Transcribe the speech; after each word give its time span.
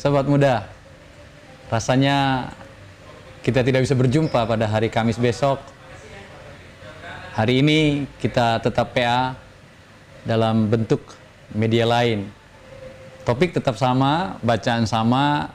sobat 0.00 0.24
muda, 0.24 0.64
rasanya 1.68 2.48
kita 3.44 3.60
tidak 3.60 3.84
bisa 3.84 3.92
berjumpa 3.92 4.48
pada 4.48 4.64
hari 4.64 4.88
Kamis 4.88 5.20
besok. 5.20 5.60
Hari 7.36 7.60
ini 7.60 8.08
kita 8.16 8.64
tetap 8.64 8.96
PA 8.96 9.36
dalam 10.24 10.72
bentuk 10.72 11.04
media 11.52 11.84
lain. 11.84 12.32
Topik 13.28 13.52
tetap 13.52 13.76
sama, 13.76 14.40
bacaan 14.40 14.88
sama, 14.88 15.52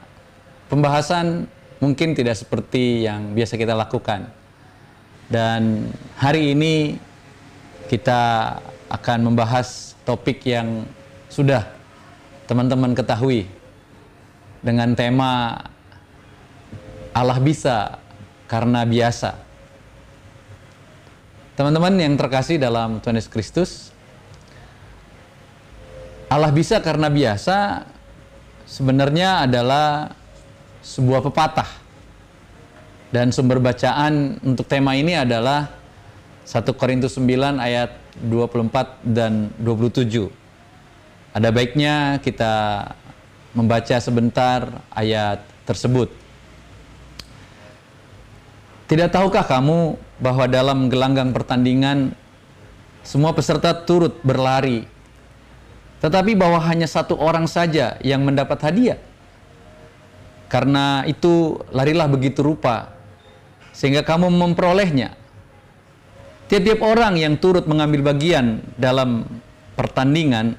pembahasan 0.70 1.50
mungkin 1.82 2.14
tidak 2.14 2.38
seperti 2.38 3.02
yang 3.02 3.34
biasa 3.34 3.58
kita 3.58 3.74
lakukan. 3.74 4.30
Dan 5.26 5.90
hari 6.14 6.54
ini 6.54 7.02
kita 7.90 8.54
akan 8.94 9.26
membahas 9.26 9.98
topik 10.06 10.46
yang 10.46 10.86
sudah 11.26 11.66
teman-teman 12.46 12.94
ketahui 12.94 13.55
dengan 14.66 14.98
tema 14.98 15.62
Allah 17.14 17.38
bisa 17.38 18.02
karena 18.50 18.82
biasa. 18.82 19.38
Teman-teman 21.54 21.94
yang 21.96 22.18
terkasih 22.18 22.58
dalam 22.58 22.98
Tuhan 23.00 23.16
Yesus 23.16 23.32
Kristus, 23.32 23.70
Allah 26.26 26.50
bisa 26.50 26.82
karena 26.82 27.06
biasa 27.06 27.86
sebenarnya 28.66 29.46
adalah 29.46 30.10
sebuah 30.82 31.22
pepatah. 31.30 31.70
Dan 33.14 33.30
sumber 33.30 33.62
bacaan 33.62 34.36
untuk 34.42 34.66
tema 34.66 34.98
ini 34.98 35.14
adalah 35.16 35.70
1 36.44 36.74
Korintus 36.74 37.16
9 37.16 37.56
ayat 37.62 37.96
24 38.18 39.00
dan 39.06 39.48
27. 39.62 40.28
Ada 41.32 41.48
baiknya 41.54 42.20
kita 42.20 42.52
membaca 43.56 43.96
sebentar 43.96 44.84
ayat 44.92 45.40
tersebut. 45.64 46.12
Tidak 48.86 49.10
tahukah 49.10 49.42
kamu 49.42 49.96
bahwa 50.20 50.44
dalam 50.46 50.86
gelanggang 50.92 51.32
pertandingan 51.32 52.14
semua 53.02 53.32
peserta 53.34 53.74
turut 53.74 54.20
berlari, 54.22 54.86
tetapi 56.04 56.36
bahwa 56.36 56.60
hanya 56.68 56.86
satu 56.86 57.16
orang 57.16 57.48
saja 57.48 57.96
yang 58.04 58.22
mendapat 58.22 58.60
hadiah? 58.62 59.00
Karena 60.46 61.02
itu 61.08 61.58
larilah 61.74 62.06
begitu 62.06 62.44
rupa 62.44 62.94
sehingga 63.74 64.06
kamu 64.06 64.30
memperolehnya. 64.30 65.18
Tiap-tiap 66.46 66.78
orang 66.86 67.18
yang 67.18 67.34
turut 67.34 67.66
mengambil 67.66 68.06
bagian 68.14 68.62
dalam 68.78 69.26
pertandingan 69.74 70.54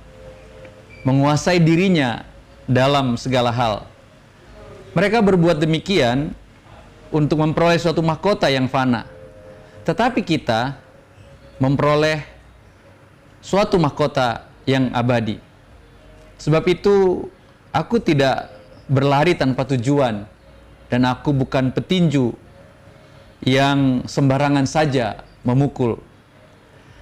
menguasai 1.08 1.64
dirinya 1.64 2.28
dalam 2.68 3.16
segala 3.16 3.50
hal. 3.50 3.88
Mereka 4.94 5.24
berbuat 5.24 5.58
demikian 5.64 6.36
untuk 7.10 7.40
memperoleh 7.40 7.80
suatu 7.80 8.04
mahkota 8.04 8.52
yang 8.52 8.68
fana. 8.68 9.08
Tetapi 9.88 10.20
kita 10.22 10.76
memperoleh 11.58 12.22
suatu 13.40 13.80
mahkota 13.80 14.44
yang 14.68 14.92
abadi. 14.92 15.40
Sebab 16.38 16.64
itu 16.68 17.26
aku 17.72 17.98
tidak 18.04 18.52
berlari 18.92 19.34
tanpa 19.34 19.64
tujuan 19.64 20.28
dan 20.92 21.02
aku 21.08 21.32
bukan 21.32 21.72
petinju 21.72 22.36
yang 23.48 24.04
sembarangan 24.04 24.68
saja 24.68 25.24
memukul. 25.48 26.00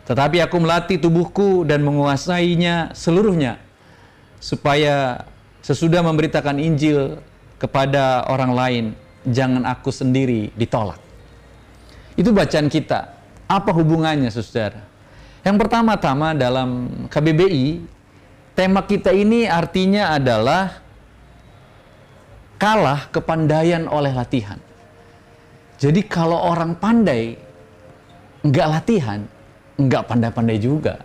Tetapi 0.06 0.38
aku 0.46 0.56
melatih 0.62 1.02
tubuhku 1.02 1.66
dan 1.66 1.82
menguasainya 1.82 2.94
seluruhnya 2.94 3.58
supaya 4.38 5.26
sesudah 5.66 6.06
memberitakan 6.06 6.62
Injil 6.62 7.18
kepada 7.58 8.30
orang 8.30 8.54
lain, 8.54 8.86
jangan 9.26 9.66
aku 9.66 9.90
sendiri 9.90 10.54
ditolak. 10.54 11.02
Itu 12.14 12.30
bacaan 12.30 12.70
kita. 12.70 13.18
Apa 13.50 13.74
hubungannya, 13.74 14.30
saudara? 14.30 14.86
Yang 15.42 15.58
pertama-tama 15.66 16.38
dalam 16.38 16.90
KBBI, 17.10 17.82
tema 18.54 18.86
kita 18.86 19.10
ini 19.10 19.50
artinya 19.50 20.14
adalah 20.14 20.86
kalah 22.62 23.10
kepandaian 23.10 23.90
oleh 23.90 24.14
latihan. 24.14 24.62
Jadi 25.82 26.06
kalau 26.06 26.38
orang 26.46 26.78
pandai, 26.78 27.42
nggak 28.46 28.68
latihan, 28.70 29.26
nggak 29.82 30.06
pandai-pandai 30.08 30.58
juga. 30.62 31.02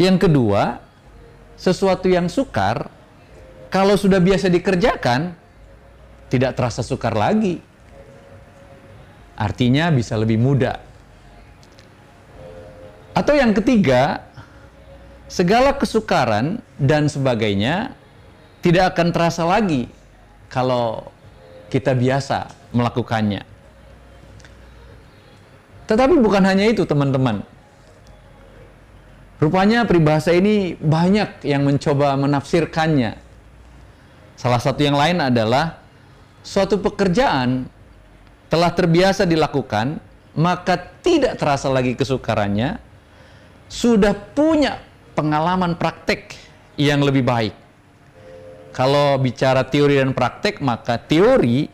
Yang 0.00 0.28
kedua, 0.28 0.80
sesuatu 1.60 2.08
yang 2.08 2.26
sukar 2.26 2.99
kalau 3.70 3.94
sudah 3.94 4.18
biasa 4.18 4.50
dikerjakan, 4.50 5.30
tidak 6.26 6.58
terasa 6.58 6.82
sukar 6.82 7.14
lagi. 7.14 7.62
Artinya 9.38 9.94
bisa 9.94 10.18
lebih 10.18 10.36
mudah. 10.42 10.76
Atau 13.14 13.38
yang 13.38 13.54
ketiga, 13.54 14.26
segala 15.30 15.78
kesukaran 15.78 16.58
dan 16.82 17.06
sebagainya 17.06 17.94
tidak 18.60 18.92
akan 18.94 19.14
terasa 19.14 19.46
lagi 19.46 19.86
kalau 20.50 21.06
kita 21.70 21.94
biasa 21.94 22.50
melakukannya. 22.74 23.46
Tetapi 25.86 26.14
bukan 26.18 26.42
hanya 26.42 26.66
itu, 26.66 26.82
teman-teman. 26.82 27.42
Rupanya 29.40 29.86
peribahasa 29.86 30.34
ini 30.34 30.74
banyak 30.76 31.46
yang 31.46 31.64
mencoba 31.64 32.12
menafsirkannya 32.18 33.29
Salah 34.40 34.56
satu 34.56 34.80
yang 34.80 34.96
lain 34.96 35.20
adalah 35.20 35.84
suatu 36.40 36.80
pekerjaan 36.80 37.68
telah 38.48 38.72
terbiasa 38.72 39.28
dilakukan, 39.28 40.00
maka 40.32 40.80
tidak 41.04 41.36
terasa 41.36 41.68
lagi 41.68 41.92
kesukarannya, 41.92 42.80
sudah 43.68 44.16
punya 44.32 44.80
pengalaman 45.12 45.76
praktek 45.76 46.32
yang 46.80 47.04
lebih 47.04 47.20
baik. 47.20 47.52
Kalau 48.72 49.20
bicara 49.20 49.60
teori 49.68 50.00
dan 50.00 50.16
praktek, 50.16 50.64
maka 50.64 50.96
teori 50.96 51.68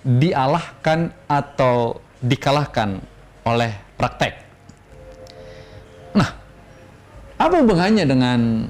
dialahkan 0.00 1.12
atau 1.28 2.00
dikalahkan 2.24 2.96
oleh 3.44 3.76
praktek. 4.00 4.32
Nah, 6.16 6.32
apa 7.36 7.54
hubungannya 7.60 8.08
dengan 8.08 8.64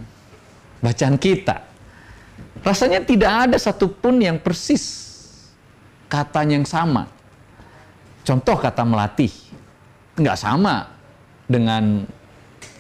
bacaan 0.82 1.14
kita? 1.14 1.65
Rasanya 2.66 2.98
tidak 3.06 3.30
ada 3.46 3.56
satupun 3.62 4.18
yang 4.18 4.42
persis 4.42 5.14
katanya 6.10 6.58
yang 6.58 6.66
sama. 6.66 7.06
Contoh 8.26 8.58
kata 8.58 8.82
melatih, 8.82 9.30
nggak 10.18 10.34
sama 10.34 10.90
dengan 11.46 12.02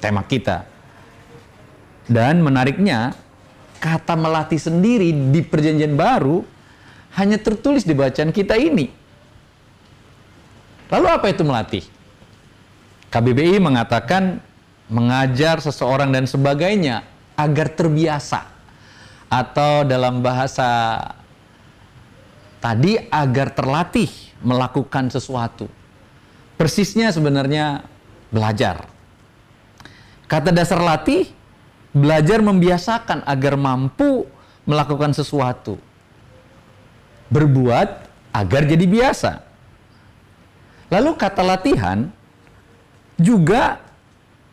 tema 0.02 0.26
kita. 0.26 0.66
Dan 2.10 2.42
menariknya, 2.42 3.14
kata 3.78 4.18
melatih 4.18 4.58
sendiri 4.58 5.14
di 5.30 5.38
perjanjian 5.46 5.94
baru 5.94 6.42
hanya 7.14 7.38
tertulis 7.38 7.86
di 7.86 7.94
bacaan 7.94 8.34
kita 8.34 8.58
ini. 8.58 8.90
Lalu 10.90 11.06
apa 11.06 11.30
itu 11.30 11.46
melatih? 11.46 11.86
KBBI 13.14 13.62
mengatakan 13.62 14.42
mengajar 14.90 15.62
seseorang 15.62 16.10
dan 16.10 16.26
sebagainya 16.26 17.06
agar 17.38 17.70
terbiasa 17.70 18.55
atau 19.26 19.82
dalam 19.82 20.22
bahasa 20.22 20.98
tadi 22.62 22.98
agar 23.10 23.52
terlatih 23.54 24.10
melakukan 24.42 25.10
sesuatu. 25.10 25.66
Persisnya 26.56 27.12
sebenarnya 27.12 27.84
belajar. 28.32 28.88
Kata 30.26 30.50
dasar 30.50 30.82
latih, 30.82 31.30
belajar 31.94 32.42
membiasakan 32.42 33.22
agar 33.28 33.54
mampu 33.54 34.26
melakukan 34.66 35.14
sesuatu. 35.14 35.78
Berbuat 37.30 38.08
agar 38.34 38.62
jadi 38.66 38.86
biasa. 38.88 39.32
Lalu 40.90 41.10
kata 41.18 41.42
latihan 41.42 42.10
juga 43.18 43.82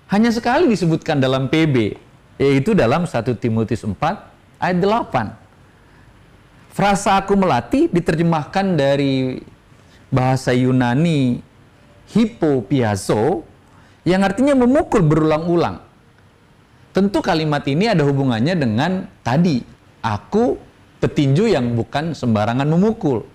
hanya 0.10 0.30
sekali 0.30 0.69
disebutkan 0.69 1.18
dalam 1.18 1.50
PB, 1.50 1.98
yaitu 2.38 2.74
dalam 2.78 3.06
1 3.06 3.34
Timotius 3.38 3.86
4 3.86 4.32
ayat 4.63 4.80
8. 4.80 6.71
Frasa 6.71 7.19
aku 7.19 7.36
melatih 7.36 7.92
diterjemahkan 7.92 8.80
dari 8.80 9.44
bahasa 10.07 10.56
Yunani 10.56 11.44
hipopiazo 12.15 13.44
yang 14.07 14.24
artinya 14.24 14.56
memukul 14.56 15.04
berulang-ulang. 15.04 15.83
Tentu 16.95 17.19
kalimat 17.25 17.65
ini 17.65 17.89
ada 17.89 18.06
hubungannya 18.06 18.54
dengan 18.54 19.10
tadi, 19.25 19.62
aku 20.01 20.57
petinju 21.01 21.50
yang 21.50 21.74
bukan 21.74 22.13
sembarangan 22.13 22.69
memukul. 22.69 23.25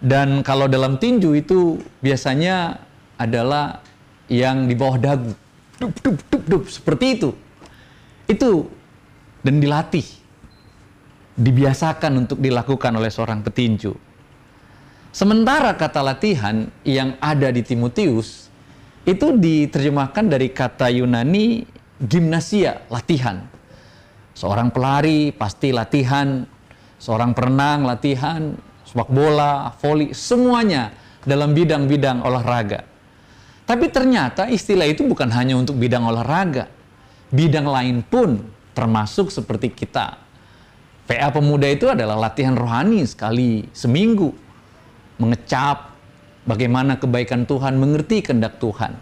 Dan 0.00 0.40
kalau 0.40 0.64
dalam 0.64 0.96
tinju 0.96 1.36
itu 1.36 1.76
biasanya 2.00 2.80
adalah 3.20 3.84
yang 4.32 4.64
di 4.64 4.72
bawah 4.78 4.96
dagu. 4.96 5.34
Dup, 5.76 5.92
dup, 6.00 6.16
dup, 6.30 6.42
dup, 6.48 6.64
seperti 6.72 7.20
itu. 7.20 7.30
Itu 8.30 8.70
dan 9.44 9.60
dilatih. 9.60 10.19
Dibiasakan 11.40 12.28
untuk 12.28 12.36
dilakukan 12.44 12.92
oleh 12.92 13.08
seorang 13.08 13.40
petinju. 13.40 13.96
Sementara 15.10 15.72
kata 15.72 16.04
latihan 16.04 16.68
yang 16.84 17.16
ada 17.16 17.48
di 17.48 17.64
Timotius 17.64 18.52
itu 19.08 19.32
diterjemahkan 19.34 20.28
dari 20.28 20.52
kata 20.52 20.92
Yunani 20.92 21.64
gimnasia, 21.98 22.84
latihan. 22.92 23.42
Seorang 24.36 24.68
pelari 24.70 25.32
pasti 25.32 25.72
latihan, 25.72 26.44
seorang 27.00 27.32
perenang 27.32 27.88
latihan, 27.88 28.54
sepak 28.84 29.10
bola, 29.10 29.72
voli, 29.80 30.12
semuanya 30.12 30.92
dalam 31.24 31.56
bidang-bidang 31.56 32.22
olahraga. 32.22 32.86
Tapi 33.66 33.86
ternyata 33.90 34.46
istilah 34.46 34.86
itu 34.86 35.06
bukan 35.06 35.30
hanya 35.30 35.54
untuk 35.54 35.78
bidang 35.78 36.06
olahraga. 36.06 36.66
Bidang 37.30 37.66
lain 37.66 38.02
pun 38.02 38.42
termasuk 38.74 39.30
seperti 39.30 39.70
kita. 39.70 40.18
PA 41.10 41.34
pemuda 41.34 41.66
itu 41.66 41.90
adalah 41.90 42.14
latihan 42.14 42.54
rohani 42.54 43.02
sekali 43.02 43.66
seminggu. 43.74 44.30
Mengecap 45.18 45.90
bagaimana 46.46 47.02
kebaikan 47.02 47.50
Tuhan, 47.50 47.82
mengerti 47.82 48.22
kehendak 48.22 48.62
Tuhan. 48.62 48.94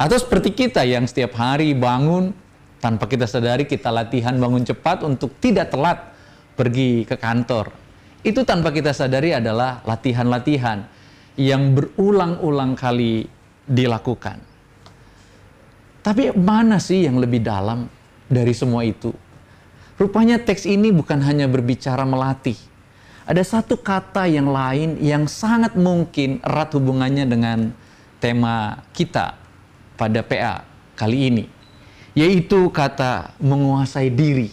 Atau 0.00 0.16
seperti 0.16 0.56
kita 0.56 0.88
yang 0.88 1.04
setiap 1.04 1.36
hari 1.36 1.76
bangun 1.76 2.32
tanpa 2.80 3.04
kita 3.04 3.28
sadari 3.28 3.68
kita 3.68 3.92
latihan 3.92 4.40
bangun 4.40 4.64
cepat 4.64 5.04
untuk 5.04 5.36
tidak 5.36 5.68
telat 5.68 6.16
pergi 6.56 7.04
ke 7.04 7.20
kantor. 7.20 7.68
Itu 8.24 8.48
tanpa 8.48 8.72
kita 8.72 8.96
sadari 8.96 9.36
adalah 9.36 9.84
latihan-latihan 9.84 10.88
yang 11.36 11.76
berulang-ulang 11.76 12.72
kali 12.72 13.28
dilakukan. 13.68 14.40
Tapi 16.00 16.32
mana 16.32 16.80
sih 16.80 17.04
yang 17.04 17.20
lebih 17.20 17.44
dalam 17.44 17.84
dari 18.32 18.56
semua 18.56 18.80
itu? 18.80 19.12
Rupanya 20.00 20.40
teks 20.40 20.64
ini 20.64 20.88
bukan 20.88 21.20
hanya 21.20 21.44
berbicara 21.44 22.08
melatih. 22.08 22.56
Ada 23.28 23.44
satu 23.44 23.76
kata 23.76 24.24
yang 24.24 24.48
lain 24.48 24.96
yang 24.96 25.28
sangat 25.28 25.76
mungkin 25.76 26.40
erat 26.40 26.72
hubungannya 26.72 27.28
dengan 27.28 27.76
tema 28.16 28.80
kita 28.96 29.36
pada 30.00 30.24
PA 30.24 30.64
kali 30.96 31.28
ini, 31.28 31.44
yaitu 32.16 32.72
kata 32.72 33.36
menguasai 33.44 34.08
diri. 34.08 34.48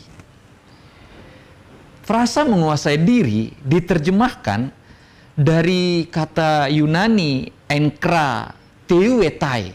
Frasa 2.04 2.44
menguasai 2.44 3.00
diri 3.00 3.56
diterjemahkan 3.64 4.68
dari 5.32 6.12
kata 6.12 6.68
Yunani 6.68 7.48
enkra 7.72 8.52
teuetai 8.84 9.72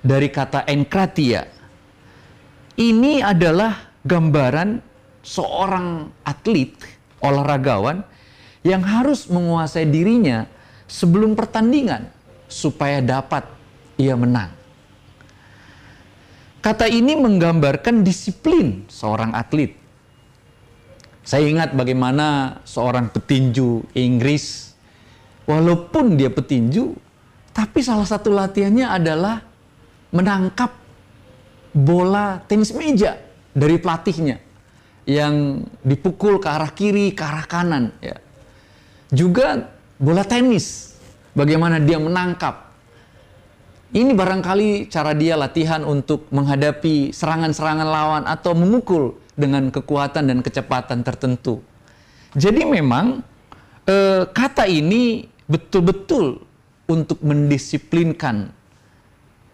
dari 0.00 0.28
kata 0.32 0.64
enkratia. 0.64 1.44
Ini 2.80 3.20
adalah 3.20 3.89
gambaran 4.06 4.80
seorang 5.20 6.08
atlet 6.24 6.72
olahragawan 7.20 8.00
yang 8.64 8.80
harus 8.84 9.28
menguasai 9.28 9.88
dirinya 9.88 10.48
sebelum 10.88 11.36
pertandingan 11.36 12.08
supaya 12.48 13.00
dapat 13.04 13.44
ia 14.00 14.16
menang. 14.16 14.52
Kata 16.60 16.88
ini 16.88 17.16
menggambarkan 17.16 18.04
disiplin 18.04 18.84
seorang 18.88 19.32
atlet 19.32 19.80
saya 21.30 21.46
ingat 21.46 21.76
bagaimana 21.78 22.58
seorang 22.66 23.12
petinju 23.12 23.86
Inggris, 23.94 24.74
walaupun 25.46 26.18
dia 26.18 26.26
petinju, 26.26 26.96
tapi 27.54 27.86
salah 27.86 28.08
satu 28.08 28.34
latihannya 28.34 28.88
adalah 28.88 29.38
menangkap 30.10 30.74
bola 31.70 32.42
tenis 32.50 32.74
meja 32.74 33.14
dari 33.54 33.76
pelatihnya 33.78 34.38
yang 35.08 35.64
dipukul 35.82 36.38
ke 36.38 36.48
arah 36.48 36.70
kiri, 36.70 37.10
ke 37.16 37.22
arah 37.24 37.46
kanan. 37.48 37.90
Ya. 37.98 38.18
Juga 39.10 39.74
bola 39.98 40.22
tenis, 40.22 40.94
bagaimana 41.34 41.82
dia 41.82 41.98
menangkap. 41.98 42.70
Ini 43.90 44.14
barangkali 44.14 44.86
cara 44.86 45.18
dia 45.18 45.34
latihan 45.34 45.82
untuk 45.82 46.30
menghadapi 46.30 47.10
serangan-serangan 47.10 47.88
lawan 47.90 48.22
atau 48.22 48.54
memukul 48.54 49.18
dengan 49.34 49.66
kekuatan 49.74 50.30
dan 50.30 50.38
kecepatan 50.46 51.02
tertentu. 51.02 51.58
Jadi 52.38 52.62
memang 52.62 53.18
e, 53.82 54.30
kata 54.30 54.70
ini 54.70 55.26
betul-betul 55.50 56.38
untuk 56.86 57.18
mendisiplinkan 57.18 58.54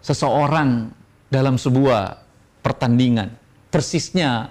seseorang 0.05 0.93
dalam 1.33 1.57
sebuah 1.57 2.21
pertandingan. 2.61 3.46
Persisnya 3.77 4.49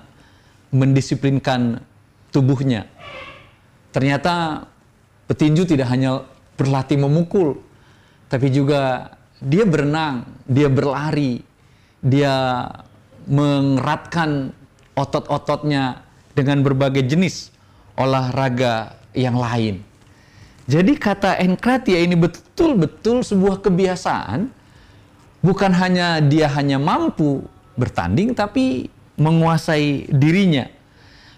mendisiplinkan 0.70 1.82
tubuhnya. 2.30 2.86
Ternyata 3.90 4.62
petinju 5.26 5.66
tidak 5.66 5.90
hanya 5.90 6.22
berlatih 6.54 6.94
memukul, 6.94 7.58
tapi 8.30 8.54
juga 8.54 9.10
dia 9.42 9.66
berenang, 9.66 10.22
dia 10.46 10.70
berlari, 10.70 11.42
dia 11.98 12.70
mengeratkan 13.26 14.54
otot-ototnya 14.94 16.06
dengan 16.38 16.62
berbagai 16.62 17.02
jenis 17.02 17.50
olahraga 17.98 18.94
yang 19.10 19.34
lain. 19.34 19.82
Jadi 20.70 20.94
kata 20.94 21.42
enkratia 21.42 21.98
ini 21.98 22.14
betul-betul 22.14 23.26
sebuah 23.26 23.58
kebiasaan, 23.58 24.46
bukan 25.42 25.72
hanya 25.74 26.22
dia 26.22 26.46
hanya 26.46 26.78
mampu 26.78 27.42
bertanding, 27.74 28.30
tapi 28.30 28.94
menguasai 29.16 30.08
dirinya. 30.12 30.68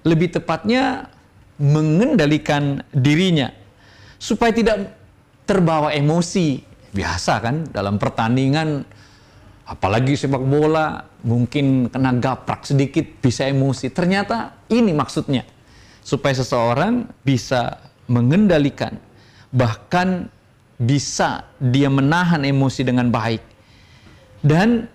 Lebih 0.06 0.38
tepatnya 0.38 1.10
mengendalikan 1.58 2.86
dirinya 2.94 3.50
supaya 4.18 4.54
tidak 4.54 4.94
terbawa 5.46 5.94
emosi. 5.94 6.66
Biasa 6.88 7.32
kan 7.44 7.56
dalam 7.68 8.00
pertandingan 8.00 8.82
apalagi 9.68 10.16
sepak 10.16 10.40
bola 10.40 11.04
mungkin 11.22 11.92
kena 11.92 12.16
gaprak 12.16 12.64
sedikit 12.64 13.04
bisa 13.20 13.44
emosi. 13.44 13.92
Ternyata 13.92 14.66
ini 14.72 14.94
maksudnya 14.94 15.44
supaya 16.00 16.32
seseorang 16.32 17.04
bisa 17.20 17.76
mengendalikan 18.08 18.96
bahkan 19.52 20.28
bisa 20.78 21.48
dia 21.58 21.90
menahan 21.90 22.46
emosi 22.46 22.86
dengan 22.86 23.10
baik. 23.10 23.42
Dan 24.38 24.86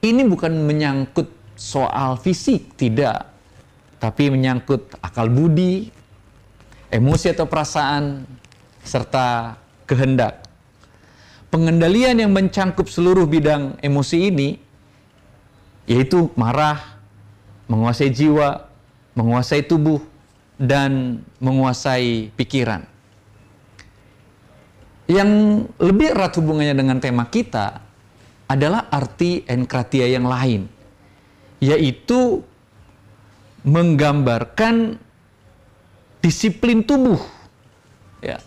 ini 0.00 0.22
bukan 0.24 0.64
menyangkut 0.64 1.28
soal 1.60 2.16
fisik, 2.16 2.72
tidak. 2.80 3.28
Tapi 4.00 4.32
menyangkut 4.32 4.96
akal 5.04 5.28
budi, 5.28 5.92
emosi 6.88 7.36
atau 7.36 7.44
perasaan, 7.44 8.24
serta 8.80 9.60
kehendak 9.84 10.50
pengendalian 11.50 12.16
yang 12.24 12.32
mencangkup 12.32 12.86
seluruh 12.86 13.26
bidang 13.26 13.76
emosi 13.82 14.30
ini 14.30 14.48
yaitu 15.90 16.30
marah, 16.38 16.78
menguasai 17.66 18.14
jiwa, 18.14 18.70
menguasai 19.18 19.66
tubuh 19.66 19.98
dan 20.54 21.18
menguasai 21.42 22.30
pikiran. 22.38 22.86
Yang 25.10 25.30
lebih 25.82 26.14
erat 26.14 26.38
hubungannya 26.38 26.78
dengan 26.78 27.02
tema 27.02 27.26
kita 27.26 27.82
adalah 28.46 28.86
arti 28.86 29.42
enkratia 29.50 30.06
yang 30.06 30.30
lain, 30.30 30.70
yaitu 31.60 32.40
menggambarkan 33.62 34.96
disiplin 36.24 36.80
tubuh. 36.84 37.20
Ya. 38.24 38.40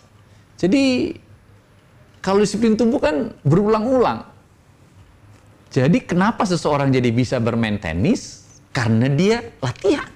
Jadi 0.58 1.14
kalau 2.22 2.42
disiplin 2.42 2.74
tubuh 2.74 2.98
kan 2.98 3.30
berulang-ulang. 3.46 4.26
Jadi 5.74 6.06
kenapa 6.06 6.46
seseorang 6.46 6.94
jadi 6.94 7.10
bisa 7.10 7.42
bermain 7.42 7.78
tenis? 7.82 8.46
Karena 8.70 9.10
dia 9.10 9.42
latihan. 9.62 10.10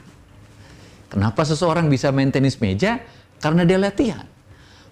Kenapa 1.10 1.42
seseorang 1.42 1.86
bisa 1.90 2.10
main 2.14 2.30
tenis 2.30 2.58
meja? 2.58 3.02
Karena 3.38 3.62
dia 3.62 3.78
latihan. 3.78 4.26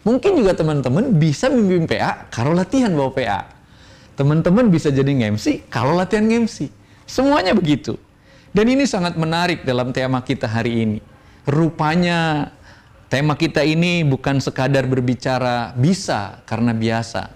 Mungkin 0.06 0.38
juga 0.38 0.54
teman-teman 0.54 1.18
bisa 1.18 1.50
memimpin 1.50 1.98
PA 1.98 2.30
kalau 2.30 2.54
latihan 2.54 2.94
bawa 2.94 3.10
PA. 3.10 3.42
Teman-teman 4.14 4.70
bisa 4.70 4.90
jadi 4.94 5.06
MC 5.06 5.66
kalau 5.66 5.98
latihan 5.98 6.26
MC. 6.26 6.70
Semuanya 7.06 7.54
begitu. 7.54 7.96
Dan 8.50 8.68
ini 8.68 8.84
sangat 8.84 9.14
menarik 9.14 9.62
dalam 9.62 9.94
tema 9.94 10.20
kita 10.20 10.50
hari 10.50 10.82
ini. 10.82 10.98
Rupanya 11.46 12.50
Tema 13.06 13.38
kita 13.38 13.62
ini 13.62 14.02
bukan 14.02 14.42
sekadar 14.42 14.82
berbicara 14.90 15.70
bisa 15.78 16.42
karena 16.42 16.74
biasa, 16.74 17.30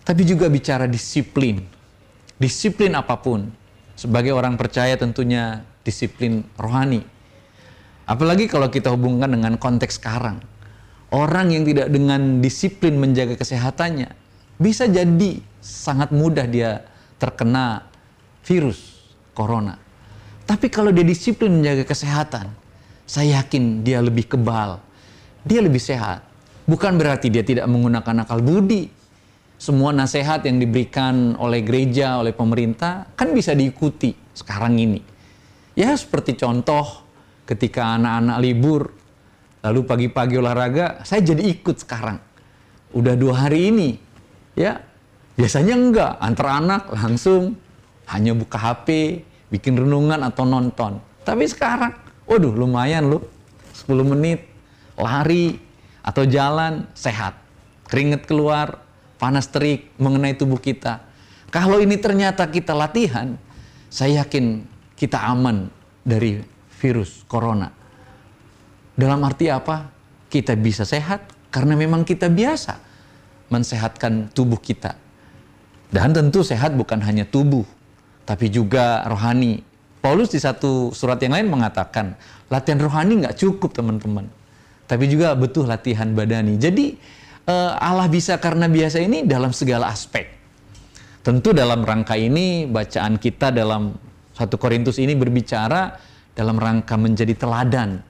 tapi 0.00 0.24
juga 0.24 0.48
bicara 0.48 0.88
disiplin. 0.88 1.60
Disiplin 2.40 2.96
apa 2.96 3.20
pun. 3.20 3.52
Sebagai 4.00 4.32
orang 4.32 4.56
percaya 4.56 4.96
tentunya 4.96 5.60
disiplin 5.84 6.40
rohani. 6.56 7.04
Apalagi 8.08 8.48
kalau 8.48 8.72
kita 8.72 8.88
hubungkan 8.96 9.28
dengan 9.28 9.60
konteks 9.60 10.00
sekarang. 10.00 10.40
Orang 11.12 11.52
yang 11.52 11.68
tidak 11.68 11.92
dengan 11.92 12.40
disiplin 12.40 12.96
menjaga 12.96 13.36
kesehatannya 13.36 14.08
bisa 14.56 14.88
jadi 14.88 15.38
sangat 15.60 16.10
mudah 16.10 16.48
dia 16.48 16.80
terkena 17.20 17.86
virus 18.42 18.93
corona. 19.34 19.76
Tapi 20.44 20.70
kalau 20.70 20.94
dia 20.94 21.02
disiplin 21.02 21.50
menjaga 21.60 21.84
kesehatan, 21.84 22.52
saya 23.04 23.42
yakin 23.42 23.84
dia 23.84 24.00
lebih 24.00 24.30
kebal, 24.30 24.80
dia 25.44 25.60
lebih 25.60 25.80
sehat. 25.80 26.24
Bukan 26.64 26.96
berarti 26.96 27.28
dia 27.28 27.44
tidak 27.44 27.68
menggunakan 27.68 28.24
akal 28.24 28.40
budi. 28.40 28.88
Semua 29.60 29.92
nasihat 29.92 30.44
yang 30.44 30.60
diberikan 30.60 31.36
oleh 31.36 31.60
gereja, 31.60 32.20
oleh 32.20 32.32
pemerintah, 32.32 33.08
kan 33.16 33.32
bisa 33.32 33.52
diikuti 33.56 34.12
sekarang 34.32 34.76
ini. 34.80 35.00
Ya 35.74 35.92
seperti 35.96 36.36
contoh 36.36 37.04
ketika 37.48 37.96
anak-anak 37.96 38.36
libur, 38.40 38.82
lalu 39.64 39.80
pagi-pagi 39.88 40.36
olahraga, 40.36 41.00
saya 41.08 41.24
jadi 41.24 41.40
ikut 41.40 41.80
sekarang. 41.80 42.20
Udah 42.92 43.16
dua 43.16 43.48
hari 43.48 43.72
ini, 43.72 43.96
ya 44.54 44.80
biasanya 45.34 45.74
enggak, 45.74 46.12
antar 46.20 46.48
anak 46.60 46.82
langsung 46.92 47.56
hanya 48.10 48.36
buka 48.36 48.60
HP, 48.60 49.20
bikin 49.48 49.78
renungan 49.78 50.20
atau 50.24 50.44
nonton. 50.44 51.00
Tapi 51.24 51.44
sekarang, 51.48 51.94
waduh 52.28 52.52
lumayan 52.52 53.08
loh, 53.08 53.24
10 53.72 54.04
menit, 54.04 54.44
lari, 54.98 55.56
atau 56.04 56.28
jalan, 56.28 56.84
sehat. 56.92 57.38
Keringet 57.88 58.28
keluar, 58.28 58.84
panas 59.16 59.48
terik 59.48 59.88
mengenai 59.96 60.36
tubuh 60.36 60.60
kita. 60.60 61.00
Kalau 61.48 61.80
ini 61.80 61.96
ternyata 61.96 62.44
kita 62.50 62.76
latihan, 62.76 63.38
saya 63.88 64.26
yakin 64.26 64.66
kita 64.98 65.16
aman 65.22 65.70
dari 66.04 66.42
virus 66.82 67.24
corona. 67.24 67.70
Dalam 68.94 69.22
arti 69.24 69.48
apa? 69.48 69.90
Kita 70.28 70.58
bisa 70.58 70.82
sehat 70.82 71.30
karena 71.54 71.78
memang 71.78 72.02
kita 72.02 72.26
biasa 72.26 72.74
mensehatkan 73.48 74.34
tubuh 74.34 74.58
kita. 74.58 74.98
Dan 75.94 76.10
tentu 76.10 76.42
sehat 76.42 76.74
bukan 76.74 76.98
hanya 77.06 77.22
tubuh, 77.22 77.62
tapi 78.24 78.48
juga 78.48 79.04
rohani. 79.06 79.60
Paulus 80.04 80.32
di 80.32 80.40
satu 80.40 80.92
surat 80.92 81.16
yang 81.24 81.32
lain 81.32 81.48
mengatakan, 81.48 82.12
latihan 82.52 82.76
rohani 82.76 83.24
nggak 83.24 83.40
cukup 83.40 83.72
teman-teman. 83.72 84.28
Tapi 84.84 85.08
juga 85.08 85.32
butuh 85.32 85.64
latihan 85.64 86.12
badani. 86.12 86.60
Jadi 86.60 86.96
Allah 87.80 88.08
bisa 88.08 88.36
karena 88.36 88.68
biasa 88.68 89.00
ini 89.00 89.24
dalam 89.24 89.52
segala 89.52 89.88
aspek. 89.88 90.28
Tentu 91.24 91.56
dalam 91.56 91.80
rangka 91.84 92.20
ini 92.20 92.68
bacaan 92.68 93.16
kita 93.16 93.48
dalam 93.48 93.96
satu 94.36 94.60
Korintus 94.60 95.00
ini 95.00 95.16
berbicara 95.16 95.96
dalam 96.36 96.60
rangka 96.60 97.00
menjadi 97.00 97.32
teladan. 97.32 98.04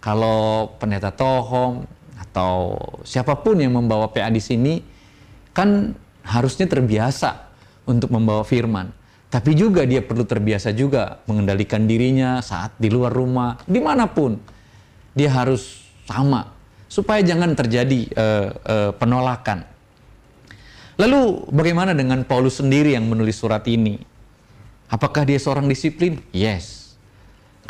Kalau 0.00 0.76
pendeta 0.76 1.08
Tohom 1.08 1.88
atau 2.20 2.76
siapa 3.00 3.40
pun 3.40 3.56
yang 3.56 3.72
membawa 3.80 4.12
PA 4.12 4.28
di 4.28 4.44
sini 4.44 4.80
kan 5.56 5.96
harusnya 6.24 6.68
terbiasa 6.68 7.48
untuk 7.88 8.12
membawa 8.12 8.44
firman. 8.44 8.92
Tapi 9.30 9.54
juga 9.54 9.86
dia 9.86 10.02
perlu 10.02 10.26
terbiasa 10.26 10.74
juga 10.74 11.22
mengendalikan 11.30 11.86
dirinya 11.86 12.42
saat 12.42 12.74
di 12.82 12.90
luar 12.90 13.14
rumah, 13.14 13.62
di 13.62 13.78
mana 13.78 14.10
pun. 14.10 14.34
Dia 15.14 15.30
harus 15.30 15.86
sama, 16.10 16.50
supaya 16.90 17.22
jangan 17.22 17.54
terjadi 17.54 18.10
uh, 18.18 18.46
uh, 18.66 18.90
penolakan. 18.98 19.62
Lalu 20.98 21.46
bagaimana 21.54 21.94
dengan 21.94 22.26
Paulus 22.26 22.58
sendiri 22.58 22.98
yang 22.98 23.06
menulis 23.06 23.38
surat 23.38 23.62
ini? 23.70 24.02
Apakah 24.90 25.22
dia 25.22 25.38
seorang 25.38 25.70
disiplin? 25.70 26.18
Yes. 26.34 26.98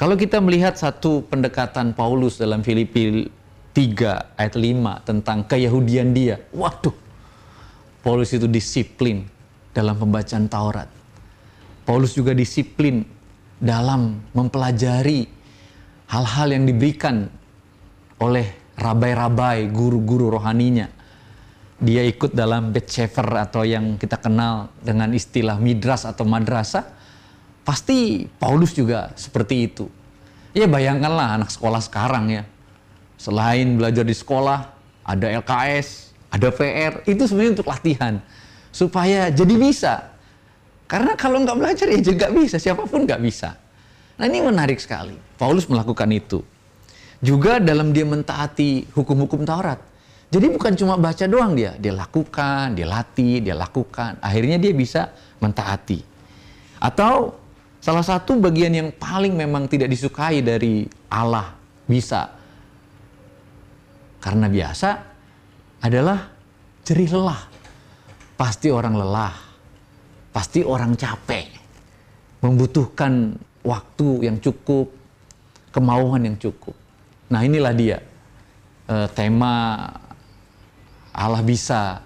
Kalau 0.00 0.16
kita 0.16 0.40
melihat 0.40 0.80
satu 0.80 1.28
pendekatan 1.28 1.92
Paulus 1.92 2.40
dalam 2.40 2.64
Filipi 2.64 3.28
3 3.76 4.40
ayat 4.40 4.54
5 4.56 5.08
tentang 5.08 5.44
keyahudian 5.44 6.16
dia. 6.16 6.40
Waduh, 6.56 6.96
Paulus 8.00 8.32
itu 8.32 8.48
disiplin 8.48 9.28
dalam 9.76 10.00
pembacaan 10.00 10.48
Taurat. 10.48 10.99
Paulus 11.90 12.14
juga 12.14 12.30
disiplin 12.30 13.02
dalam 13.58 14.22
mempelajari 14.30 15.26
hal-hal 16.06 16.54
yang 16.54 16.62
diberikan 16.70 17.26
oleh 18.22 18.46
rabai-rabai, 18.78 19.66
guru-guru 19.74 20.30
rohaninya. 20.30 20.86
Dia 21.82 22.06
ikut 22.06 22.30
dalam 22.30 22.70
Bet 22.70 22.94
atau 22.94 23.66
yang 23.66 23.98
kita 23.98 24.22
kenal 24.22 24.70
dengan 24.78 25.10
istilah 25.10 25.58
midras 25.58 26.06
atau 26.06 26.22
madrasah 26.22 27.00
Pasti 27.70 28.26
Paulus 28.26 28.72
juga 28.74 29.12
seperti 29.14 29.70
itu. 29.70 29.86
Ya 30.56 30.66
bayangkanlah 30.66 31.38
anak 31.38 31.50
sekolah 31.54 31.78
sekarang 31.78 32.26
ya. 32.32 32.42
Selain 33.20 33.78
belajar 33.78 34.02
di 34.02 34.16
sekolah, 34.16 34.66
ada 35.06 35.26
LKS, 35.28 36.10
ada 36.32 36.48
PR, 36.50 37.04
itu 37.04 37.22
sebenarnya 37.28 37.52
untuk 37.60 37.68
latihan. 37.68 38.18
Supaya 38.74 39.28
jadi 39.30 39.54
bisa. 39.54 40.10
Karena 40.90 41.14
kalau 41.14 41.38
nggak 41.46 41.54
belajar 41.54 41.86
ya 41.86 42.02
juga 42.02 42.26
nggak 42.26 42.32
bisa, 42.34 42.56
siapa 42.58 42.82
pun 42.82 43.06
nggak 43.06 43.22
bisa. 43.22 43.54
Nah 44.18 44.26
ini 44.26 44.42
menarik 44.42 44.82
sekali. 44.82 45.14
Paulus 45.38 45.70
melakukan 45.70 46.10
itu. 46.10 46.42
Juga 47.22 47.62
dalam 47.62 47.94
dia 47.94 48.02
mentaati 48.02 48.90
hukum-hukum 48.90 49.46
Taurat. 49.46 49.78
Jadi 50.30 50.46
bukan 50.50 50.74
cuma 50.74 50.98
baca 50.98 51.24
doang 51.30 51.54
dia, 51.54 51.78
dia 51.78 51.94
lakukan, 51.94 52.74
dia 52.74 52.86
latih, 52.90 53.38
dia 53.38 53.54
lakukan. 53.54 54.18
Akhirnya 54.18 54.58
dia 54.58 54.74
bisa 54.74 55.14
mentaati. 55.38 56.02
Atau 56.82 57.40
Salah 57.80 58.04
satu 58.04 58.36
bagian 58.36 58.76
yang 58.76 58.88
paling 58.92 59.32
memang 59.32 59.64
tidak 59.64 59.88
disukai 59.88 60.44
dari 60.44 60.84
Allah 61.08 61.56
bisa 61.88 62.28
karena 64.20 64.52
biasa 64.52 64.90
adalah 65.80 66.28
jerih 66.84 67.08
lelah. 67.08 67.48
Pasti 68.36 68.68
orang 68.68 69.00
lelah, 69.00 69.32
pasti 70.30 70.62
orang 70.62 70.94
capek, 70.94 71.46
membutuhkan 72.42 73.34
waktu 73.66 74.30
yang 74.30 74.38
cukup, 74.38 74.90
kemauan 75.74 76.26
yang 76.26 76.36
cukup. 76.38 76.74
Nah 77.30 77.42
inilah 77.46 77.74
dia 77.74 77.98
e, 78.90 79.06
tema 79.14 79.86
Allah 81.10 81.42
bisa 81.42 82.02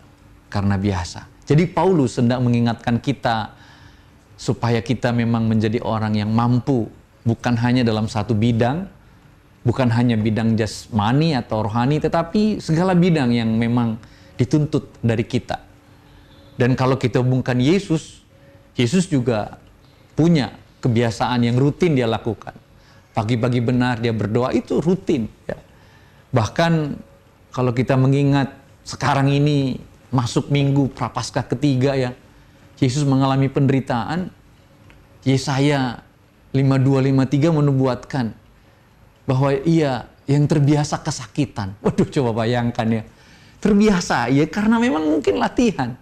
karena 0.48 0.76
biasa. 0.80 1.28
Jadi 1.44 1.68
Paulus 1.68 2.16
sedang 2.16 2.44
mengingatkan 2.44 2.96
kita 3.00 3.52
supaya 4.34 4.80
kita 4.80 5.12
memang 5.12 5.44
menjadi 5.44 5.80
orang 5.84 6.16
yang 6.16 6.32
mampu 6.32 6.88
bukan 7.24 7.54
hanya 7.60 7.84
dalam 7.84 8.08
satu 8.08 8.32
bidang, 8.32 8.88
bukan 9.64 9.88
hanya 9.92 10.16
bidang 10.16 10.56
jasmani 10.56 11.36
atau 11.36 11.64
rohani, 11.64 12.00
tetapi 12.00 12.60
segala 12.60 12.96
bidang 12.96 13.32
yang 13.32 13.48
memang 13.56 13.96
dituntut 14.36 14.88
dari 15.00 15.24
kita. 15.24 15.73
Dan 16.54 16.78
kalau 16.78 16.94
kita 16.94 17.18
hubungkan 17.18 17.58
Yesus, 17.58 18.22
Yesus 18.78 19.10
juga 19.10 19.58
punya 20.14 20.54
kebiasaan 20.82 21.42
yang 21.42 21.58
rutin 21.58 21.98
dia 21.98 22.06
lakukan. 22.06 22.54
Pagi-pagi 23.14 23.62
benar 23.62 24.02
dia 24.02 24.10
berdoa 24.10 24.50
itu 24.54 24.78
rutin. 24.82 25.30
Ya. 25.46 25.58
Bahkan 26.34 26.98
kalau 27.54 27.70
kita 27.70 27.94
mengingat 27.94 28.54
sekarang 28.82 29.30
ini 29.30 29.78
masuk 30.10 30.50
minggu 30.50 30.90
prapaskah 30.94 31.46
ketiga 31.46 31.94
ya, 31.94 32.10
Yesus 32.78 33.06
mengalami 33.06 33.46
penderitaan, 33.50 34.30
Yesaya 35.22 36.02
5253 36.54 37.50
menubuatkan 37.50 38.34
bahwa 39.26 39.50
ia 39.66 40.06
yang 40.28 40.44
terbiasa 40.46 41.00
kesakitan. 41.00 41.74
Waduh, 41.80 42.06
coba 42.08 42.44
bayangkan 42.44 42.86
ya. 42.86 43.02
Terbiasa 43.58 44.28
ya 44.28 44.44
karena 44.46 44.76
memang 44.76 45.02
mungkin 45.02 45.40
latihan. 45.40 45.96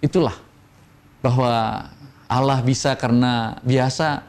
Itulah 0.00 0.36
bahwa 1.20 1.86
Allah 2.26 2.58
bisa 2.62 2.94
karena 2.98 3.58
biasa 3.62 4.22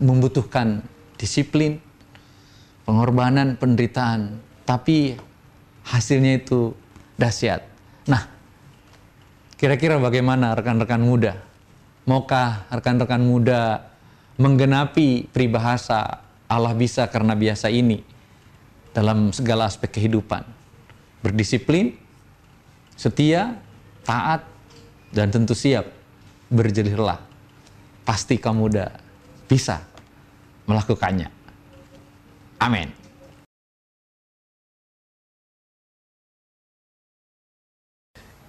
membutuhkan 0.00 0.82
disiplin, 1.16 1.78
pengorbanan, 2.84 3.56
penderitaan, 3.56 4.40
tapi 4.64 5.16
hasilnya 5.84 6.40
itu 6.40 6.72
dahsyat. 7.20 7.64
Nah, 8.08 8.40
Kira-kira 9.60 10.00
bagaimana 10.00 10.56
rekan-rekan 10.56 11.04
muda? 11.04 11.36
Maukah 12.08 12.64
rekan-rekan 12.72 13.20
muda 13.20 13.92
menggenapi 14.40 15.28
peribahasa 15.28 16.24
Allah 16.48 16.72
bisa 16.72 17.04
karena 17.12 17.36
biasa 17.36 17.68
ini 17.68 18.00
dalam 18.96 19.36
segala 19.36 19.68
aspek 19.68 20.00
kehidupan? 20.00 20.48
Berdisiplin, 21.20 21.92
setia, 22.96 23.60
taat, 24.04 24.46
dan 25.10 25.30
tentu 25.30 25.54
siap 25.54 25.86
berjerih 26.50 26.98
lelah. 26.98 27.20
Pasti 28.06 28.38
kamu 28.38 28.58
muda 28.70 28.90
bisa 29.46 29.82
melakukannya. 30.66 31.30
Amin. 32.60 33.00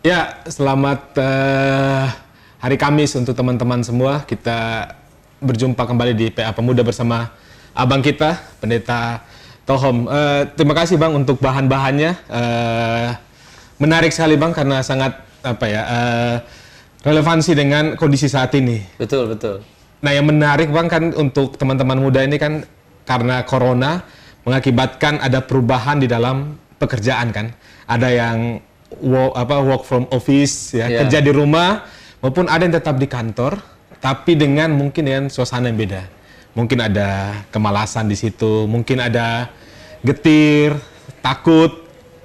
Ya, 0.02 0.42
selamat 0.50 1.14
uh, 1.22 2.10
hari 2.58 2.74
Kamis 2.74 3.14
untuk 3.14 3.38
teman-teman 3.38 3.86
semua. 3.86 4.26
Kita 4.26 4.90
berjumpa 5.38 5.86
kembali 5.86 6.14
di 6.18 6.28
PA 6.34 6.54
Pemuda 6.58 6.82
bersama 6.82 7.30
abang 7.78 8.02
kita, 8.02 8.34
Pendeta 8.58 9.22
Tohom. 9.62 10.10
Uh, 10.10 10.50
terima 10.58 10.74
kasih 10.74 10.98
bang 10.98 11.14
untuk 11.14 11.38
bahan-bahannya. 11.38 12.18
Uh, 12.26 13.14
menarik 13.78 14.10
sekali 14.10 14.42
bang 14.42 14.50
karena 14.54 14.82
sangat 14.82 15.22
apa 15.42 15.66
ya 15.68 15.82
uh, 15.86 16.36
relevansi 17.02 17.52
dengan 17.58 17.98
kondisi 17.98 18.30
saat 18.30 18.54
ini. 18.58 18.82
Betul, 18.98 19.34
betul. 19.34 19.66
Nah, 20.02 20.12
yang 20.14 20.26
menarik 20.26 20.70
Bang 20.70 20.90
kan 20.90 21.14
untuk 21.14 21.58
teman-teman 21.58 21.98
muda 21.98 22.26
ini 22.26 22.38
kan 22.38 22.66
karena 23.06 23.46
corona 23.46 24.02
mengakibatkan 24.46 25.22
ada 25.22 25.42
perubahan 25.42 26.02
di 26.02 26.10
dalam 26.10 26.58
pekerjaan 26.82 27.30
kan. 27.30 27.54
Ada 27.86 28.10
yang 28.10 28.38
work, 29.02 29.34
apa 29.38 29.56
work 29.62 29.84
from 29.86 30.06
office 30.10 30.74
ya, 30.74 30.90
Iya. 30.90 31.06
kerja 31.06 31.20
di 31.22 31.32
rumah 31.34 31.86
maupun 32.22 32.50
ada 32.50 32.62
yang 32.66 32.74
tetap 32.74 32.98
di 32.98 33.06
kantor 33.06 33.62
tapi 34.02 34.34
dengan 34.34 34.74
mungkin 34.74 35.06
dengan 35.06 35.24
suasana 35.30 35.70
yang 35.70 35.78
beda. 35.78 36.02
Mungkin 36.58 36.80
ada 36.82 37.38
kemalasan 37.54 38.10
di 38.10 38.18
situ, 38.18 38.66
mungkin 38.66 39.00
ada 39.00 39.48
getir, 40.02 40.76
takut 41.22 41.82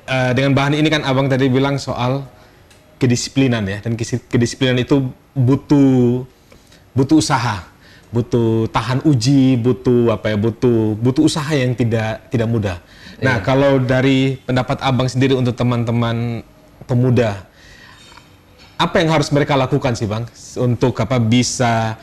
Eh, 0.07 0.33
dengan 0.39 0.55
bahan 0.55 0.79
ini 0.79 0.87
kan 0.87 1.03
Abang 1.03 1.27
tadi 1.27 1.51
bilang 1.51 1.83
soal 1.83 2.23
kedisiplinan 2.97 3.65
ya. 3.69 3.79
Dan 3.85 3.97
kedisiplinan 4.31 4.81
itu 4.81 5.13
butuh 5.37 6.25
butuh 6.97 7.17
usaha, 7.21 7.69
butuh 8.09 8.69
tahan 8.73 9.05
uji, 9.05 9.61
butuh 9.61 10.17
apa 10.17 10.33
ya, 10.33 10.37
butuh 10.41 10.97
butuh 10.97 11.23
usaha 11.29 11.53
yang 11.53 11.77
tidak 11.77 12.29
tidak 12.33 12.49
mudah. 12.49 12.79
Nah, 13.17 13.41
kalau 13.41 13.81
dari 13.81 14.37
pendapat 14.45 14.77
Abang 14.85 15.09
sendiri 15.09 15.33
untuk 15.33 15.57
teman-teman 15.57 16.45
pemuda, 16.85 17.49
apa 18.77 19.01
yang 19.01 19.09
harus 19.09 19.33
mereka 19.33 19.57
lakukan 19.57 19.97
sih, 19.97 20.05
Bang, 20.05 20.29
untuk 20.61 21.01
apa 21.01 21.17
bisa 21.17 21.97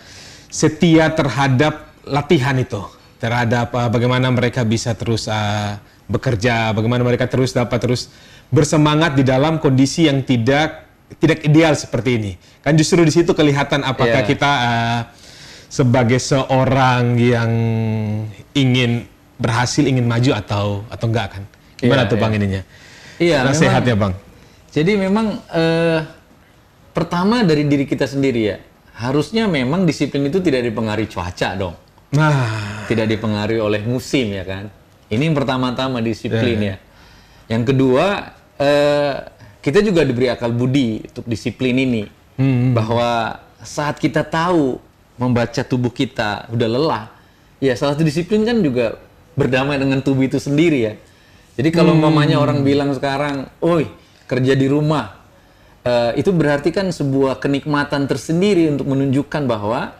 setia 0.50 1.14
terhadap 1.14 1.94
latihan 2.02 2.58
itu, 2.58 2.82
terhadap 3.22 3.70
uh, 3.78 3.90
bagaimana 3.94 4.34
mereka 4.34 4.66
bisa 4.66 4.98
terus 4.98 5.30
uh, 5.30 5.78
bekerja, 6.10 6.74
bagaimana 6.74 7.06
mereka 7.06 7.30
terus 7.30 7.54
dapat 7.54 7.78
terus 7.78 8.10
bersemangat 8.53 9.17
di 9.17 9.25
dalam 9.25 9.57
kondisi 9.57 10.05
yang 10.05 10.22
tidak 10.22 10.86
tidak 11.17 11.41
ideal 11.41 11.74
seperti 11.74 12.22
ini. 12.22 12.31
Kan 12.62 12.77
justru 12.77 13.01
di 13.01 13.10
situ 13.10 13.33
kelihatan 13.33 13.81
apakah 13.81 14.22
Iya. 14.22 14.29
kita 14.29 14.51
uh, 14.53 15.01
sebagai 15.67 16.22
seorang 16.22 17.17
yang 17.17 17.51
ingin 18.53 19.10
berhasil, 19.41 19.81
ingin 19.81 20.05
maju 20.05 20.31
atau 20.38 20.65
atau 20.88 21.05
enggak 21.10 21.27
kan? 21.38 21.43
Gimana 21.81 22.05
Iya, 22.05 22.12
tuh 22.13 22.17
Bang 22.22 22.31
iya. 22.31 22.39
ininya? 22.39 22.62
Iya, 23.17 23.38
Nasihatnya 23.45 23.95
Bang. 23.98 24.13
Jadi 24.74 24.98
memang 24.98 25.38
eh, 25.53 26.00
pertama 26.93 27.45
dari 27.45 27.65
diri 27.69 27.86
kita 27.86 28.05
sendiri 28.10 28.41
ya. 28.41 28.57
Harusnya 28.93 29.50
memang 29.50 29.86
disiplin 29.86 30.29
itu 30.29 30.38
tidak 30.41 30.65
dipengaruhi 30.65 31.10
cuaca 31.10 31.50
dong. 31.57 31.75
Nah, 32.13 32.86
Tidak 32.86 33.10
dipengaruhi 33.10 33.57
oleh 33.57 33.81
musim 33.86 34.33
ya 34.33 34.45
kan. 34.45 34.69
Ini 35.10 35.29
yang 35.29 35.38
pertama-tama 35.38 35.98
disiplin 36.01 36.57
Iya, 36.62 36.69
ya. 36.74 36.75
Yang 37.57 37.74
kedua 37.74 38.05
eh, 38.63 39.13
kita 39.60 39.84
juga 39.84 40.08
diberi 40.08 40.32
akal 40.32 40.55
budi 40.55 41.03
untuk 41.03 41.27
disiplin 41.27 41.75
ini. 41.75 42.03
Hmm, 42.39 42.72
Bahwa 42.72 43.43
saat 43.60 44.00
kita 44.00 44.24
tahu 44.24 44.79
membaca 45.20 45.62
tubuh 45.62 45.91
kita 45.91 46.48
udah 46.50 46.67
lelah, 46.72 47.05
ya 47.60 47.75
salah 47.75 47.93
satu 47.93 48.08
disiplin 48.08 48.48
kan 48.48 48.63
juga 48.63 48.98
berdamai 49.36 49.75
dengan 49.75 50.00
tubuh 50.00 50.24
itu 50.24 50.39
sendiri 50.39 50.79
ya. 50.79 50.93
Jadi 51.60 51.70
kalau 51.70 51.93
mamanya 51.93 52.41
orang 52.41 52.65
bilang 52.65 52.89
sekarang, 52.98 53.51
"Oi, 53.62 53.86
kerja 54.25 54.55
di 54.55 54.65
rumah." 54.72 55.24
eh, 55.84 56.12
itu 56.15 56.32
berarti 56.32 56.72
kan 56.72 56.88
sebuah 56.89 57.43
kenikmatan 57.43 58.08
tersendiri 58.08 58.72
untuk 58.72 58.88
menunjukkan 58.88 59.43
bahwa 59.43 59.92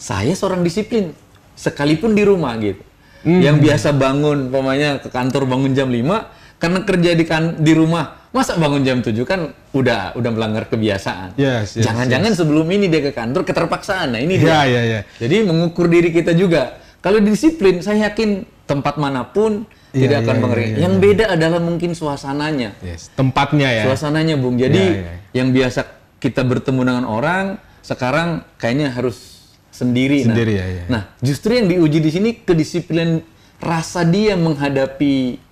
saya 0.00 0.32
seorang 0.32 0.64
disiplin 0.64 1.12
sekalipun 1.54 2.16
di 2.16 2.24
rumah 2.26 2.56
gitu. 2.58 2.80
Yang 3.24 3.56
biasa 3.64 3.88
bangun 3.96 4.52
pokoknya 4.52 5.00
ke 5.00 5.08
kantor 5.08 5.48
bangun 5.48 5.72
jam 5.72 5.88
5 5.88 6.28
karena 6.64 6.80
kerja 6.80 7.10
di 7.12 7.24
kan 7.28 7.60
di 7.60 7.76
rumah 7.76 8.24
masa 8.32 8.56
bangun 8.56 8.80
jam 8.80 9.04
7 9.04 9.12
kan 9.28 9.52
udah 9.76 10.16
udah 10.16 10.30
melanggar 10.32 10.64
kebiasaan. 10.66 11.36
Yes, 11.36 11.76
yes, 11.76 11.84
Jangan-jangan 11.84 12.32
sebelum 12.32 12.64
ini 12.72 12.88
dia 12.88 13.04
ke 13.04 13.12
kantor 13.12 13.44
keterpaksaan. 13.44 14.16
Nah, 14.16 14.20
ini 14.24 14.40
Ya, 14.40 14.64
dia. 14.64 14.80
ya, 14.80 14.82
ya. 14.82 15.00
Jadi 15.20 15.44
mengukur 15.44 15.86
diri 15.86 16.08
kita 16.08 16.32
juga. 16.32 16.80
Kalau 16.98 17.20
disiplin, 17.20 17.84
saya 17.84 18.08
yakin 18.08 18.48
tempat 18.64 18.96
mana 18.96 19.28
pun 19.28 19.68
Iya, 19.92 20.08
tidak 20.08 20.18
akan 20.24 20.34
iya, 20.34 20.42
mengering. 20.42 20.70
iya, 20.74 20.80
Yang 20.88 20.94
beda 20.98 21.24
adalah 21.30 21.60
mungkin 21.62 21.90
suasananya 21.94 22.74
yes. 22.82 23.12
tempatnya 23.14 23.68
ya. 23.70 23.82
suasananya 23.86 24.34
bung 24.40 24.58
jadi 24.58 24.82
Ya, 24.82 24.98
ya. 25.06 25.14
yang 25.38 25.48
biasa 25.54 25.86
kita 26.18 26.42
bertemu 26.42 26.80
dengan 26.82 27.04
orang 27.06 27.60
sekarang 27.78 28.42
kayaknya 28.58 28.90
harus 28.90 29.46
sendiri, 29.70 30.26
Sendiri, 30.26 30.58
nah. 30.58 30.64
ya, 30.64 30.66
ya. 30.66 30.84
nah 30.90 31.02
justru 31.22 31.54
yang 31.54 31.70
diuji 31.70 32.02
di 32.02 32.10
sini 32.10 32.30
kedisiplinan 32.42 33.22
rasa 33.62 34.02
dia 34.02 34.34
menghadapi 34.34 35.43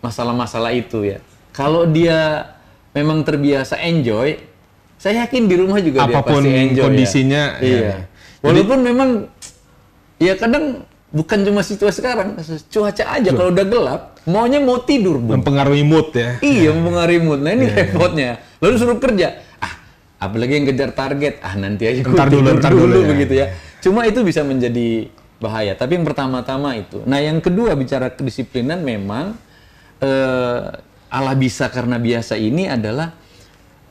masalah-masalah 0.00 0.70
itu 0.74 1.04
ya 1.04 1.18
kalau 1.50 1.86
dia 1.86 2.52
memang 2.94 3.22
terbiasa 3.22 3.78
enjoy 3.82 4.38
saya 4.98 5.26
yakin 5.26 5.46
di 5.46 5.54
rumah 5.54 5.78
juga 5.78 6.06
Apa 6.06 6.26
pun 6.26 6.42
dia 6.42 6.50
pasti 6.50 6.62
enjoy 6.70 6.84
kondisinya, 6.90 7.42
ya. 7.58 7.62
ya, 7.62 7.66
iya 7.66 7.78
ya. 7.78 7.96
walaupun 8.42 8.78
memang 8.82 9.08
ya 10.18 10.34
kadang 10.34 10.82
bukan 11.08 11.38
cuma 11.40 11.62
situasi 11.62 12.02
sekarang 12.02 12.36
cuaca 12.68 13.04
aja 13.06 13.30
kalau 13.32 13.50
udah 13.54 13.66
gelap 13.66 14.02
maunya 14.28 14.60
mau 14.60 14.76
tidur 14.84 15.16
bung 15.16 15.40
Mempengaruhi 15.40 15.80
mood 15.82 16.12
ya. 16.12 16.36
Iya, 16.44 16.76
mempengaruhi 16.76 17.20
mood. 17.24 17.40
Nah, 17.40 17.56
ini 17.56 17.64
repotnya. 17.72 18.36
Lalu 18.60 18.74
suruh 18.76 19.00
kerja. 19.00 19.40
Ah, 19.56 19.72
apalagi 20.20 20.52
yang 20.60 20.66
kejar 20.68 20.92
target. 20.92 21.40
Ah, 21.40 21.56
nanti 21.56 21.88
aja 21.88 22.04
Ntar 22.04 22.28
dulu, 22.28 22.48
ntar 22.60 22.72
dulu 22.76 22.98
ya. 23.00 23.06
begitu 23.08 23.32
ya. 23.40 23.46
Cuma 23.80 24.04
itu 24.04 24.20
bisa 24.20 24.44
menjadi 24.44 25.08
bahaya. 25.40 25.72
Tapi 25.72 25.96
yang 25.96 26.04
pertama-tama 26.04 26.76
itu. 26.76 27.00
Nah, 27.08 27.24
yang 27.24 27.40
kedua 27.40 27.72
bicara 27.72 28.12
kedisiplinan 28.12 28.84
memang 28.84 29.32
eh 29.98 30.62
ala 31.08 31.32
bisa 31.34 31.72
karena 31.72 31.96
biasa 31.96 32.36
ini 32.36 32.68
adalah 32.68 33.16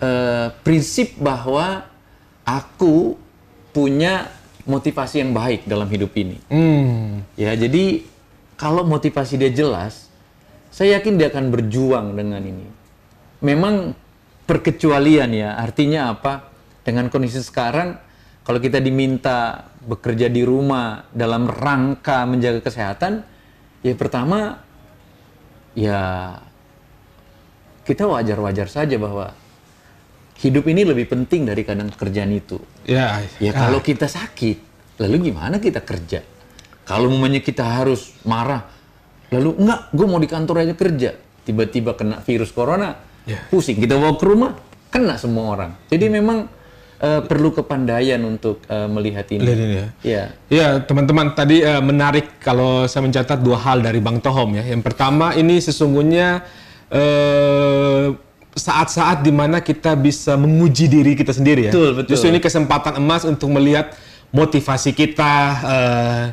eh, 0.02 0.48
prinsip 0.62 1.17
bahwa 1.17 1.86
aku 2.46 3.17
punya 3.74 4.30
motivasi 4.67 5.24
yang 5.24 5.32
baik 5.34 5.65
dalam 5.65 5.88
hidup 5.88 6.12
ini. 6.20 6.38
Hmm. 6.52 7.24
Ya, 7.39 7.56
jadi 7.56 8.04
kalau 8.60 8.84
motivasi 8.84 9.39
dia 9.39 9.52
jelas, 9.54 10.12
saya 10.70 11.00
yakin 11.00 11.15
dia 11.17 11.32
akan 11.32 11.50
berjuang 11.50 12.13
dengan 12.13 12.43
ini. 12.43 12.67
Memang 13.41 13.96
perkecualian 14.43 15.30
ya, 15.32 15.56
artinya 15.56 16.12
apa? 16.13 16.52
Dengan 16.84 17.08
kondisi 17.08 17.39
sekarang, 17.39 17.96
kalau 18.43 18.60
kita 18.60 18.80
diminta 18.80 19.67
bekerja 19.88 20.28
di 20.28 20.43
rumah 20.43 21.08
dalam 21.15 21.48
rangka 21.48 22.28
menjaga 22.28 22.60
kesehatan, 22.63 23.24
ya 23.84 23.93
pertama, 23.96 24.67
ya 25.78 26.34
kita 27.86 28.10
wajar-wajar 28.10 28.68
saja 28.68 28.98
bahwa 28.98 29.32
hidup 30.42 30.66
ini 30.68 30.84
lebih 30.84 31.08
penting 31.08 31.46
dari 31.46 31.62
kadang 31.63 31.94
kerjaan 31.94 32.34
itu. 32.34 32.58
Ya. 32.84 33.22
Ya 33.38 33.54
kalau 33.54 33.80
kita 33.80 34.10
sakit, 34.10 34.58
lalu 35.00 35.32
gimana 35.32 35.62
kita 35.62 35.86
kerja? 35.86 36.26
Kalau 36.84 37.08
momennya 37.13 37.44
kita 37.46 37.63
harus 37.63 38.16
marah, 38.26 38.66
lalu 39.32 39.56
enggak, 39.60 39.92
gue 39.92 40.08
mau 40.08 40.20
di 40.20 40.30
kantor 40.30 40.63
aja 40.68 40.74
kerja, 40.76 41.10
tiba-tiba 41.46 41.94
kena 41.94 42.20
virus 42.26 42.52
corona, 42.52 43.06
Ya. 43.28 43.44
pusing. 43.52 43.76
Kita 43.76 44.00
bawa 44.00 44.16
ke 44.16 44.24
rumah, 44.24 44.56
kena 44.88 45.20
semua 45.20 45.52
orang. 45.52 45.72
Jadi 45.92 46.08
memang 46.08 46.48
eh, 46.98 47.22
perlu 47.26 47.54
kepandaian 47.54 48.22
untuk 48.22 48.62
eh, 48.66 48.88
melihat 48.90 49.26
ini. 49.34 49.42
Lihat 49.46 49.60
ini 49.60 49.76
ya. 49.76 49.88
Ya. 50.02 50.24
Ya, 50.50 50.68
teman-teman, 50.82 51.34
tadi 51.34 51.62
eh, 51.62 51.82
menarik 51.82 52.42
kalau 52.42 52.86
saya 52.86 53.06
mencatat 53.06 53.40
dua 53.42 53.58
hal 53.62 53.82
dari 53.82 54.02
Bang 54.02 54.18
Tohom 54.22 54.58
ya. 54.58 54.64
Yang 54.66 54.82
pertama, 54.86 55.34
ini 55.34 55.62
sesungguhnya 55.62 56.42
eh, 56.90 58.06
saat-saat 58.58 59.22
di 59.22 59.30
mana 59.30 59.62
kita 59.62 59.94
bisa 59.94 60.34
menguji 60.34 60.90
diri 60.90 61.14
kita 61.14 61.30
sendiri 61.30 61.70
ya. 61.70 61.72
Betul, 61.72 61.90
betul. 62.02 62.10
Justru 62.18 62.28
ini 62.34 62.42
kesempatan 62.42 62.98
emas 62.98 63.22
untuk 63.22 63.54
melihat 63.54 63.94
motivasi 64.34 64.92
kita, 64.98 65.34
eh, 65.64 66.26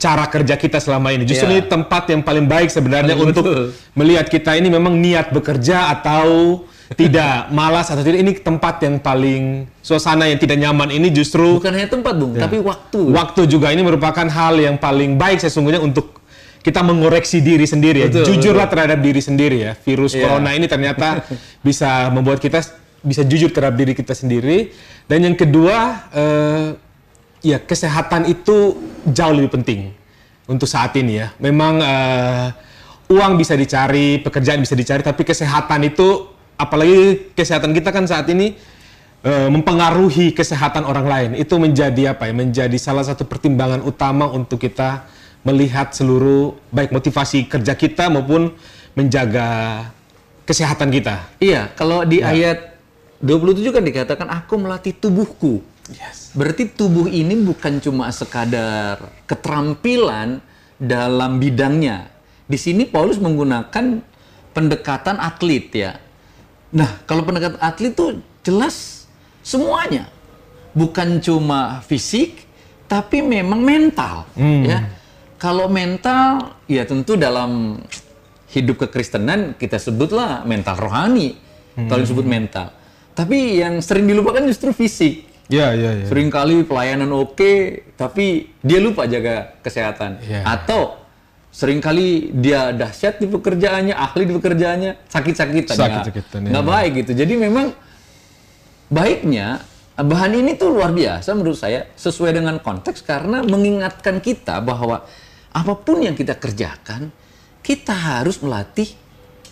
cara 0.00 0.24
kerja 0.28 0.56
kita 0.56 0.80
selama 0.80 1.12
ini. 1.12 1.24
Justru 1.28 1.48
Ya. 1.48 1.60
ini 1.60 1.62
tempat 1.64 2.08
yang 2.08 2.24
paling 2.24 2.48
baik 2.48 2.72
sebenarnya 2.72 3.12
Betul, 3.16 3.28
untuk 3.32 3.44
betul. 3.44 3.64
melihat 3.96 4.26
kita 4.32 4.56
ini 4.56 4.68
memang 4.72 4.96
niat 4.96 5.28
bekerja 5.28 5.92
atau 5.92 6.64
tidak 6.90 7.54
malas 7.54 7.86
atau 7.86 8.02
tidak 8.02 8.18
ini 8.18 8.34
tempat 8.34 8.82
yang 8.82 8.98
paling 8.98 9.62
suasana 9.78 10.26
yang 10.26 10.42
tidak 10.42 10.58
nyaman 10.58 10.90
ini 10.90 11.14
justru 11.14 11.62
Bukan 11.62 11.70
hanya 11.70 11.86
tempat, 11.86 12.18
Bung, 12.18 12.34
tapi 12.34 12.58
waktu. 12.58 13.00
Waktu 13.14 13.46
juga 13.46 13.70
ini 13.70 13.86
merupakan 13.86 14.26
hal 14.26 14.58
yang 14.58 14.74
paling 14.74 15.14
baik 15.14 15.38
sesungguhnya 15.38 15.78
untuk 15.78 16.18
kita 16.60 16.82
mengoreksi 16.82 17.40
diri 17.40 17.64
sendiri 17.64 18.04
ya. 18.04 18.08
Betul, 18.10 18.24
Jujurlah 18.36 18.66
terhadap 18.66 18.98
diri 19.00 19.22
sendiri 19.22 19.56
ya. 19.64 19.72
Virus 19.78 20.12
Iya. 20.12 20.28
corona 20.28 20.50
ini 20.52 20.66
ternyata 20.66 21.22
bisa 21.66 22.10
membuat 22.10 22.42
kita 22.42 22.60
bisa 23.00 23.24
jujur 23.24 23.48
terhadap 23.48 23.78
diri 23.80 23.94
kita 23.96 24.12
sendiri. 24.12 24.74
Dan 25.08 25.24
yang 25.24 25.36
kedua, 25.38 26.04
eh, 26.12 26.68
ya 27.40 27.62
kesehatan 27.62 28.28
itu 28.28 28.76
jauh 29.08 29.32
lebih 29.32 29.56
penting 29.56 29.94
untuk 30.44 30.68
saat 30.68 30.92
ini 30.98 31.22
ya. 31.22 31.32
Memang 31.40 31.80
eh, 31.80 32.46
uang 33.08 33.40
bisa 33.40 33.56
dicari, 33.56 34.20
pekerjaan 34.20 34.60
bisa 34.60 34.76
dicari, 34.76 35.00
tapi 35.00 35.24
kesehatan 35.24 35.80
itu, 35.86 36.28
apalagi 36.60 37.32
kesehatan 37.32 37.72
kita 37.72 37.88
kan 37.90 38.04
saat 38.04 38.28
ini 38.28 38.52
eh, 39.24 39.48
mempengaruhi 39.48 40.36
kesehatan 40.36 40.84
orang 40.84 41.06
lain. 41.08 41.30
Itu 41.40 41.56
menjadi 41.56 42.12
apa 42.12 42.28
ya? 42.28 42.34
Menjadi 42.36 42.76
salah 42.76 43.02
satu 43.02 43.24
pertimbangan 43.24 43.80
utama 43.80 44.28
untuk 44.28 44.60
kita 44.60 45.08
melihat 45.40 45.96
seluruh 45.96 46.52
baik 46.68 46.92
motivasi 46.92 47.48
kerja 47.48 47.72
kita 47.72 48.12
maupun 48.12 48.52
menjaga 48.92 49.88
kesehatan 50.44 50.92
kita. 50.92 51.40
Iya, 51.40 51.72
kalau 51.72 52.04
di 52.04 52.20
ayat 52.20 52.76
27 53.24 53.72
kan 53.72 53.84
dikatakan 53.84 54.28
aku 54.28 54.60
melatih 54.60 54.92
tubuhku. 54.96 55.64
Yes. 55.90 56.32
Berarti 56.36 56.70
tubuh 56.70 57.10
ini 57.10 57.34
bukan 57.40 57.80
cuma 57.82 58.10
sekadar 58.12 59.00
keterampilan 59.26 60.38
dalam 60.76 61.40
bidangnya. 61.40 62.08
Di 62.46 62.58
sini 62.58 62.86
Paulus 62.86 63.18
menggunakan 63.18 64.02
pendekatan 64.50 65.16
atlet 65.18 65.66
ya. 65.70 65.92
Nah, 66.70 67.02
kalau 67.06 67.26
pendekatan 67.26 67.58
atlet 67.58 67.90
itu 67.90 68.22
jelas 68.46 69.06
semuanya. 69.42 70.06
Bukan 70.70 71.18
cuma 71.18 71.82
fisik, 71.82 72.46
tapi 72.86 73.22
memang 73.26 73.58
mental 73.58 74.30
ya. 74.38 74.86
Kalau 75.40 75.66
mental 75.66 76.54
ya 76.70 76.86
tentu 76.86 77.18
dalam 77.18 77.82
hidup 78.54 78.86
kekristenan 78.86 79.58
kita 79.58 79.82
sebutlah 79.82 80.46
mental 80.46 80.78
rohani. 80.78 81.34
Kalau 81.74 82.02
disebut 82.04 82.28
mental. 82.28 82.70
Tapi 83.16 83.58
yang 83.58 83.80
sering 83.80 84.04
dilupakan 84.04 84.44
justru 84.44 84.70
fisik. 84.70 85.26
Ya, 85.50 85.74
ya, 85.74 85.96
ya. 85.98 86.06
Seringkali 86.06 86.62
pelayanan 86.62 87.10
oke, 87.10 87.82
tapi 87.98 88.54
dia 88.62 88.78
lupa 88.78 89.08
jaga 89.10 89.58
kesehatan. 89.64 90.22
Iya. 90.22 90.46
Atau 90.46 90.99
sering 91.50 91.82
kali 91.82 92.30
dia 92.30 92.70
dahsyat 92.70 93.18
di 93.18 93.26
pekerjaannya, 93.26 93.94
ahli 93.94 94.22
di 94.24 94.34
pekerjaannya, 94.38 94.92
sakit-sakitan. 95.10 95.76
Sakit-sakitan, 95.76 96.38
Nggak- 96.46 96.52
nggak 96.54 96.64
iya. 96.64 96.72
baik 96.72 96.90
gitu. 97.02 97.12
Jadi 97.18 97.34
memang 97.36 97.66
baiknya 98.90 99.62
bahan 100.00 100.32
ini 100.32 100.56
tuh 100.56 100.72
luar 100.72 100.94
biasa 100.94 101.36
menurut 101.36 101.58
saya 101.58 101.90
sesuai 101.94 102.32
dengan 102.32 102.56
konteks 102.62 103.04
karena 103.04 103.44
mengingatkan 103.44 104.22
kita 104.22 104.62
bahwa 104.64 105.04
apa 105.50 105.72
pun 105.76 106.00
yang 106.00 106.14
kita 106.14 106.38
kerjakan 106.38 107.10
kita 107.60 107.92
harus 107.92 108.40
melatih 108.40 108.88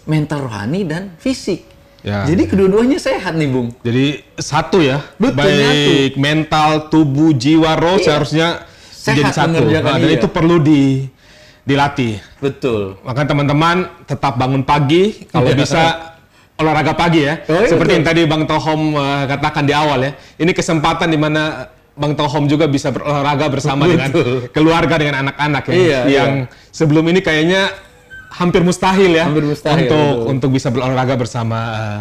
mental 0.08 0.48
rohani 0.48 0.88
dan 0.88 1.12
fisik. 1.20 1.68
Ya, 2.00 2.22
Jadi 2.24 2.46
kedua-duanya 2.46 2.96
sehat 2.96 3.34
nih, 3.34 3.50
Bung. 3.50 3.74
Jadi 3.82 4.22
satu 4.38 4.78
ya, 4.78 5.02
Betul, 5.18 5.44
baik 5.44 6.12
mental, 6.14 6.88
tubuh, 6.88 7.34
jiwa, 7.34 7.74
roh 7.74 7.98
Iya. 7.98 8.04
seharusnya 8.06 8.48
Sehat 8.94 9.18
menjadi 9.18 9.32
satu. 9.34 9.62
Nah, 9.66 9.98
dan 9.98 10.08
iya. 10.08 10.16
itu 10.16 10.28
perlu 10.30 10.56
di 10.62 11.10
dilatih. 11.68 12.16
Betul. 12.40 12.96
Maka 13.04 13.28
teman-teman 13.28 13.84
tetap 14.08 14.40
bangun 14.40 14.64
pagi, 14.64 15.28
kalau 15.28 15.52
Iya. 15.52 15.58
bisa 15.60 15.82
olahraga 16.56 16.96
pagi 16.96 17.28
ya. 17.28 17.44
Oh, 17.44 17.60
iya, 17.60 17.68
Seperti 17.68 17.92
betul. 17.92 17.96
yang 18.00 18.06
tadi 18.08 18.20
Bang 18.24 18.44
Tohom 18.48 18.96
uh, 18.96 19.28
katakan 19.28 19.68
di 19.68 19.76
awal 19.76 19.98
ya. 20.00 20.12
Ini 20.40 20.50
kesempatan 20.56 21.12
di 21.12 21.20
mana 21.20 21.68
Bang 21.92 22.16
Tohom 22.16 22.48
juga 22.48 22.64
bisa 22.70 22.88
berolahraga 22.88 23.46
bersama 23.52 23.84
dengan 23.84 24.08
Betul. 24.08 24.48
keluarga 24.54 24.96
dengan 24.96 25.28
anak-anak 25.28 25.62
ya. 25.68 25.74
Iya, 25.74 26.00
yang 26.08 26.32
sebelum 26.70 27.04
ini 27.10 27.20
kayaknya 27.20 27.74
hampir 28.38 28.62
mustahil 28.62 29.18
ya 29.18 29.26
Hampir 29.26 29.42
mustahil, 29.42 29.90
untuk 29.90 29.98
betul. 29.98 30.30
untuk 30.30 30.50
bisa 30.54 30.68
berolahraga 30.70 31.14
bersama 31.18 31.58
uh, 31.74 32.00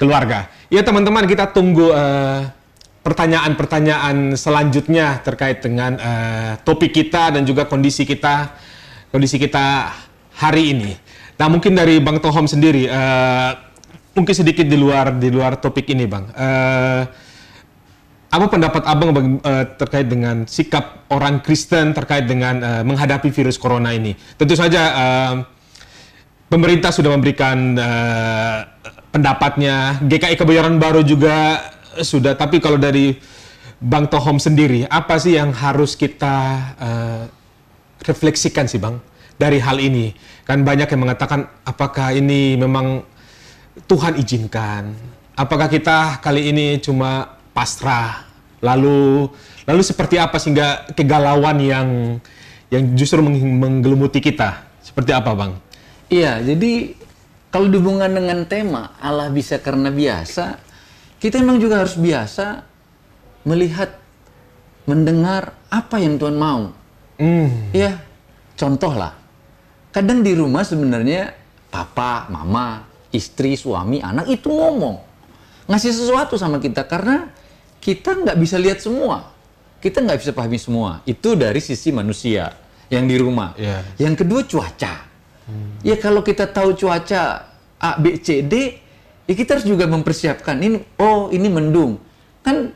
keluarga. 0.00 0.48
Ya 0.72 0.80
teman-teman 0.80 1.28
kita 1.28 1.52
tunggu 1.52 1.92
uh, 1.92 2.48
pertanyaan-pertanyaan 3.04 4.34
selanjutnya 4.34 5.20
terkait 5.20 5.60
dengan 5.60 5.94
uh, 6.00 6.52
topik 6.64 6.96
kita 6.96 7.36
dan 7.36 7.44
juga 7.44 7.68
kondisi 7.68 8.08
kita 8.08 8.56
kondisi 9.16 9.40
kita 9.40 9.96
hari 10.36 10.76
ini. 10.76 10.92
Nah 11.40 11.48
mungkin 11.48 11.72
dari 11.72 11.96
Bang 12.04 12.20
Tohom 12.20 12.44
sendiri 12.44 12.84
uh, 12.84 13.56
mungkin 14.12 14.36
sedikit 14.36 14.68
di 14.68 14.76
luar 14.76 15.16
di 15.16 15.32
luar 15.32 15.56
topik 15.56 15.88
ini 15.88 16.04
Bang. 16.04 16.28
Uh, 16.36 17.08
apa 18.26 18.52
pendapat 18.52 18.82
abang 18.84 19.10
eh, 19.40 19.64
terkait 19.78 20.10
dengan 20.10 20.44
sikap 20.44 21.08
orang 21.08 21.40
Kristen 21.40 21.94
terkait 21.94 22.26
dengan 22.26 22.58
eh, 22.58 22.82
menghadapi 22.84 23.32
virus 23.32 23.56
corona 23.56 23.94
ini? 23.96 24.12
Tentu 24.36 24.52
saja 24.58 24.82
eh, 24.92 25.34
pemerintah 26.50 26.90
sudah 26.92 27.16
memberikan 27.16 27.78
eh, 27.78 28.58
pendapatnya, 29.14 30.02
GKI 30.04 30.36
Kebayoran 30.36 30.76
Baru 30.76 31.00
juga 31.06 31.64
sudah. 32.02 32.36
Tapi 32.36 32.60
kalau 32.60 32.76
dari 32.76 33.16
Bang 33.78 34.10
Tohom 34.10 34.36
sendiri, 34.42 34.84
apa 34.90 35.16
sih 35.16 35.38
yang 35.38 35.54
harus 35.54 35.94
kita 35.94 36.36
eh, 36.76 37.22
refleksikan 38.06 38.70
sih 38.70 38.78
Bang 38.78 39.02
dari 39.36 39.58
hal 39.58 39.82
ini? 39.82 40.14
Kan 40.46 40.62
banyak 40.62 40.86
yang 40.86 41.02
mengatakan 41.02 41.50
apakah 41.66 42.14
ini 42.14 42.54
memang 42.54 43.02
Tuhan 43.90 44.16
izinkan? 44.16 44.94
Apakah 45.36 45.68
kita 45.68 46.22
kali 46.24 46.48
ini 46.54 46.80
cuma 46.80 47.36
pasrah? 47.52 48.24
Lalu 48.64 49.28
lalu 49.68 49.82
seperti 49.84 50.16
apa 50.16 50.40
sehingga 50.40 50.88
kegalauan 50.96 51.60
yang 51.60 51.88
yang 52.72 52.82
justru 52.96 53.20
meng- 53.20 53.60
menggelimuti 53.60 54.22
kita? 54.22 54.64
Seperti 54.80 55.12
apa, 55.12 55.34
Bang? 55.34 55.58
Iya, 56.06 56.38
jadi 56.40 56.94
kalau 57.50 57.66
dihubungkan 57.66 58.14
dengan 58.14 58.46
tema 58.46 58.94
Allah 59.02 59.26
bisa 59.28 59.58
karena 59.58 59.90
biasa, 59.90 60.62
kita 61.18 61.42
memang 61.42 61.58
juga 61.58 61.82
harus 61.82 61.98
biasa 61.98 62.62
melihat, 63.42 63.98
mendengar 64.86 65.54
apa 65.66 65.96
yang 65.98 66.16
Tuhan 66.16 66.38
mau. 66.38 66.70
Hmm. 67.16 67.72
Ya, 67.72 68.00
contoh 68.56 68.92
lah. 68.92 69.16
Kadang 69.92 70.20
di 70.20 70.36
rumah 70.36 70.64
sebenarnya 70.64 71.32
papa, 71.72 72.28
mama, 72.28 72.84
istri, 73.12 73.56
suami, 73.56 74.04
anak 74.04 74.28
itu 74.28 74.52
ngomong. 74.52 75.00
Ngasih 75.66 75.92
sesuatu 75.96 76.36
sama 76.36 76.60
kita 76.60 76.84
karena 76.84 77.32
kita 77.80 78.12
nggak 78.14 78.36
bisa 78.36 78.60
lihat 78.60 78.78
semua. 78.84 79.32
Kita 79.80 80.04
nggak 80.04 80.18
bisa 80.20 80.32
pahami 80.36 80.60
semua. 80.60 81.00
Itu 81.08 81.34
dari 81.34 81.58
sisi 81.64 81.90
manusia 81.90 82.52
yang 82.92 83.08
di 83.08 83.16
rumah. 83.16 83.56
Iya. 83.56 83.82
Yang 83.96 84.14
kedua 84.24 84.40
cuaca. 84.44 84.94
Ya 85.86 85.94
kalau 85.94 86.26
kita 86.26 86.50
tahu 86.50 86.74
cuaca 86.74 87.46
A, 87.78 87.90
B, 88.02 88.18
C, 88.18 88.42
D, 88.42 88.82
ya 89.30 89.34
kita 89.38 89.58
harus 89.58 89.66
juga 89.68 89.86
mempersiapkan. 89.86 90.58
Ini, 90.58 90.98
oh 90.98 91.30
ini 91.30 91.46
mendung. 91.46 92.02
Kan 92.42 92.74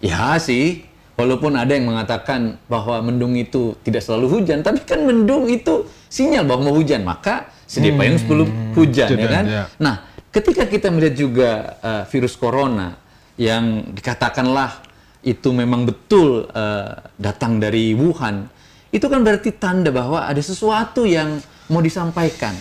Ya 0.00 0.36
sih, 0.36 0.84
walaupun 1.16 1.56
ada 1.56 1.72
yang 1.72 1.88
mengatakan 1.88 2.60
bahwa 2.68 3.00
mendung 3.00 3.34
itu 3.34 3.74
tidak 3.82 4.04
selalu 4.04 4.40
hujan, 4.40 4.60
tapi 4.60 4.84
kan 4.84 5.02
mendung 5.02 5.48
itu 5.48 5.88
sinyal 6.12 6.44
bahwa 6.44 6.70
mau 6.70 6.76
hujan, 6.76 7.02
maka 7.02 7.50
sedia 7.66 7.96
payung 7.96 8.20
sebelum 8.20 8.48
hujan, 8.76 9.08
ya 9.10 9.16
hujan, 9.16 9.32
kan? 9.32 9.44
ya. 9.48 9.64
Nah, 9.80 9.94
ketika 10.30 10.68
kita 10.68 10.92
melihat 10.92 11.16
juga 11.16 11.50
uh, 11.80 12.02
virus 12.06 12.36
corona 12.36 12.94
yang 13.40 13.90
dikatakanlah 13.96 14.84
itu 15.26 15.50
memang 15.50 15.88
betul 15.88 16.46
uh, 16.52 16.92
datang 17.18 17.58
dari 17.58 17.96
Wuhan, 17.96 18.46
itu 18.94 19.06
kan 19.10 19.26
berarti 19.26 19.50
tanda 19.56 19.90
bahwa 19.90 20.22
ada 20.22 20.38
sesuatu 20.38 21.02
yang 21.02 21.42
mau 21.66 21.82
disampaikan. 21.82 22.54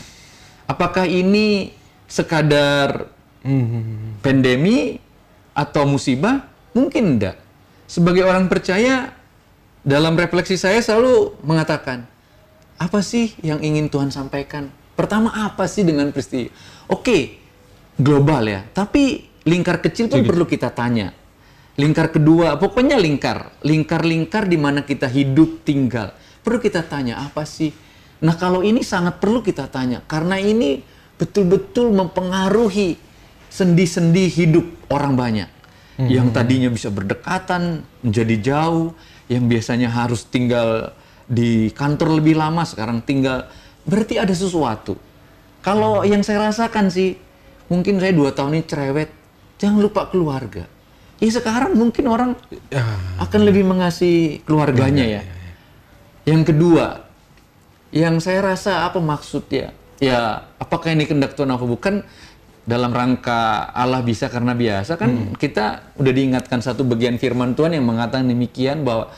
Apakah 0.66 1.06
ini 1.06 1.70
sekadar 2.10 3.06
pandemi 4.26 4.98
atau 5.54 5.86
musibah? 5.86 6.50
Mungkin 6.74 7.04
enggak. 7.06 7.45
Sebagai 7.86 8.26
orang 8.26 8.50
percaya, 8.50 9.14
dalam 9.86 10.18
refleksi 10.18 10.58
saya 10.58 10.82
selalu 10.82 11.38
mengatakan, 11.46 12.10
apa 12.82 13.00
sih 13.06 13.38
yang 13.46 13.62
ingin 13.62 13.88
Tuhan 13.88 14.10
sampaikan? 14.10 14.74
Pertama, 14.98 15.30
apa 15.32 15.70
sih 15.70 15.86
dengan 15.86 16.10
peristiwa? 16.10 16.50
Oke, 16.90 17.38
global 18.00 18.44
ya. 18.50 18.62
Tapi 18.66 19.30
lingkar 19.46 19.80
kecil 19.86 20.10
pun 20.10 20.26
perlu 20.26 20.50
kita 20.50 20.74
tanya. 20.74 21.14
Lingkar 21.76 22.10
kedua, 22.10 22.56
pokoknya 22.56 22.96
lingkar. 22.98 23.62
Lingkar-lingkar 23.62 24.48
di 24.48 24.58
mana 24.58 24.82
kita 24.82 25.06
hidup, 25.06 25.68
tinggal. 25.68 26.16
Perlu 26.42 26.58
kita 26.58 26.82
tanya, 26.88 27.22
apa 27.22 27.44
sih? 27.44 27.70
Nah, 28.24 28.34
kalau 28.40 28.64
ini 28.64 28.82
sangat 28.82 29.20
perlu 29.20 29.44
kita 29.44 29.68
tanya. 29.68 30.00
Karena 30.08 30.40
ini 30.40 30.80
betul-betul 31.20 31.92
mempengaruhi 31.92 32.96
sendi-sendi 33.52 34.28
hidup 34.32 34.66
orang 34.92 35.14
banyak. 35.16 35.50
Yang 35.96 36.28
tadinya 36.36 36.68
bisa 36.68 36.92
berdekatan, 36.92 37.88
menjadi 38.04 38.36
jauh. 38.44 38.92
Yang 39.32 39.44
biasanya 39.48 39.90
harus 39.90 40.28
tinggal 40.28 40.92
di 41.26 41.72
kantor 41.72 42.20
lebih 42.20 42.36
lama, 42.36 42.68
sekarang 42.68 43.00
tinggal. 43.02 43.48
Berarti 43.88 44.20
ada 44.20 44.34
sesuatu. 44.36 45.00
Kalau 45.64 46.04
yang 46.06 46.22
saya 46.22 46.52
rasakan 46.52 46.92
sih, 46.92 47.18
mungkin 47.72 47.98
saya 47.98 48.12
dua 48.14 48.36
tahun 48.36 48.60
ini 48.60 48.64
cerewet. 48.68 49.10
Jangan 49.58 49.80
lupa 49.82 50.12
keluarga. 50.12 50.68
Ya 51.18 51.32
sekarang 51.32 51.80
mungkin 51.80 52.12
orang 52.12 52.36
Ya. 52.68 52.84
akan 53.24 53.42
lebih 53.48 53.64
mengasihi 53.64 54.44
keluarganya 54.44 55.08
ya. 55.08 55.22
Yang 56.28 56.52
kedua, 56.52 57.08
yang 57.96 58.20
saya 58.20 58.44
rasa 58.44 58.84
apa 58.84 59.00
maksudnya? 59.00 59.72
Ya, 60.04 60.44
apakah 60.60 60.92
ini 60.92 61.08
kehendak 61.08 61.40
Tuhan 61.40 61.48
apa 61.48 61.64
bukan? 61.64 62.04
Dalam 62.66 62.90
rangka 62.90 63.70
Allah 63.70 64.02
bisa 64.02 64.26
karena 64.26 64.58
biasa 64.58 64.98
kan 64.98 65.38
kita 65.38 65.94
udah 66.02 66.10
diingatkan 66.10 66.66
satu 66.66 66.82
bagian 66.82 67.22
firman 67.22 67.54
Tuhan 67.54 67.78
yang 67.78 67.86
mengatakan 67.86 68.26
demikian 68.26 68.82
bahwa 68.82 69.14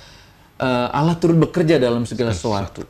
eh, 0.59 0.87
Allah 0.91 1.15
turut 1.15 1.39
bekerja 1.39 1.79
dalam 1.79 2.03
segala 2.03 2.35
sesuatu. 2.35 2.83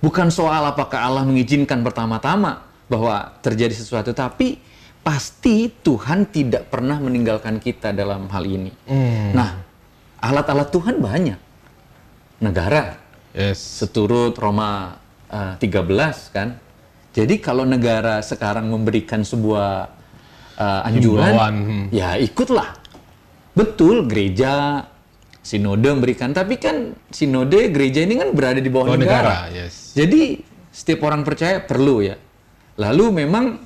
Bukan 0.00 0.32
soal 0.32 0.64
apakah 0.64 1.04
Allah 1.04 1.28
mengizinkan 1.28 1.84
pertama-tama 1.84 2.64
bahwa 2.88 3.36
terjadi 3.44 3.76
sesuatu, 3.76 4.16
tapi 4.16 4.56
pasti 5.04 5.68
Tuhan 5.68 6.30
tidak 6.32 6.72
pernah 6.72 6.96
meninggalkan 7.02 7.60
kita 7.60 7.92
dalam 7.92 8.30
hal 8.32 8.44
ini. 8.48 8.72
Nah, 9.34 9.60
alat-alat 10.22 10.68
Tuhan 10.72 10.96
banyak. 11.02 11.38
Negara, 12.38 12.96
Yes. 13.34 13.58
seturut 13.60 14.38
Roma 14.38 14.96
eh, 15.28 15.54
13 15.60 16.32
kan. 16.32 16.56
Jadi 17.12 17.42
kalau 17.42 17.66
negara 17.66 18.22
sekarang 18.22 18.70
memberikan 18.70 19.26
sebuah 19.26 19.97
uh, 20.58 20.88
anjuran, 20.90 21.32
Himbauan, 21.32 21.54
hmm. 21.54 21.84
ya 21.94 22.18
ikutlah. 22.18 22.74
Betul, 23.54 24.06
gereja 24.06 24.84
sinode 25.42 25.88
memberikan, 25.88 26.34
tapi 26.34 26.60
kan 26.60 26.92
sinode 27.08 27.72
gereja 27.72 28.04
ini 28.04 28.20
kan 28.20 28.36
berada 28.36 28.60
di 28.60 28.68
bawah 28.68 28.92
Bawah 28.92 29.00
negara. 29.00 29.48
negara, 29.48 29.56
yes. 29.56 29.96
Jadi 29.96 30.44
setiap 30.68 31.08
orang 31.08 31.24
percaya 31.24 31.62
perlu 31.64 32.04
ya. 32.04 32.14
Lalu 32.78 33.24
memang 33.24 33.58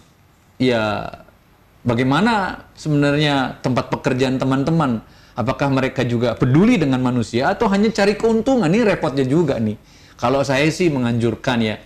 ya 0.56 1.04
bagaimana 1.84 2.64
sebenarnya 2.78 3.60
tempat 3.60 3.92
pekerjaan 3.92 4.38
teman-teman? 4.38 5.02
Apakah 5.32 5.72
mereka 5.72 6.04
juga 6.04 6.36
peduli 6.36 6.76
dengan 6.76 7.00
manusia 7.00 7.52
atau 7.52 7.68
hanya 7.72 7.88
cari 7.88 8.16
keuntungan? 8.20 8.68
Ini 8.68 8.84
repotnya 8.84 9.24
juga 9.24 9.56
nih. 9.56 9.76
Kalau 10.20 10.44
saya 10.44 10.68
sih 10.68 10.92
menganjurkan 10.92 11.58
ya, 11.60 11.76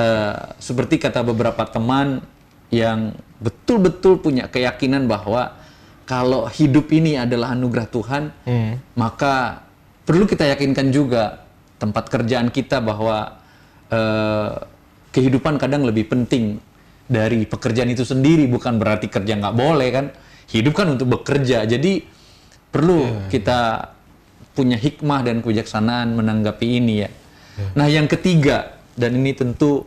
eh, 0.00 0.36
seperti 0.56 0.96
kata 0.96 1.20
beberapa 1.20 1.68
teman 1.68 2.24
yang 2.72 3.12
betul-betul 3.38 4.18
punya 4.18 4.50
keyakinan 4.50 5.06
bahwa 5.06 5.54
kalau 6.08 6.48
hidup 6.48 6.88
ini 6.90 7.20
adalah 7.20 7.52
anugerah 7.52 7.86
Tuhan, 7.92 8.22
maka 8.96 9.62
perlu 10.08 10.24
kita 10.24 10.48
yakinkan 10.56 10.88
juga 10.88 11.44
tempat 11.76 12.08
kerjaan 12.08 12.48
kita 12.48 12.80
bahwa 12.80 13.38
eh, 13.92 14.50
kehidupan 15.12 15.60
kadang 15.60 15.84
lebih 15.84 16.08
penting 16.08 16.58
dari 17.04 17.44
pekerjaan 17.44 17.92
itu 17.92 18.08
sendiri 18.08 18.48
bukan 18.48 18.80
berarti 18.80 19.12
kerja 19.12 19.36
nggak 19.36 19.56
boleh 19.56 19.88
kan? 19.92 20.06
Hidup 20.48 20.72
kan 20.72 20.88
untuk 20.96 21.12
bekerja. 21.12 21.68
Jadi 21.68 22.04
perlu 22.72 23.28
kita 23.28 23.92
punya 24.56 24.80
hikmah 24.80 25.22
dan 25.28 25.44
kebijaksanaan 25.44 26.16
menanggapi 26.16 26.66
ini 26.80 26.94
ya. 27.04 27.10
Nah 27.76 27.86
yang 27.86 28.08
ketiga 28.08 28.80
dan 28.96 29.12
ini 29.14 29.36
tentu 29.36 29.84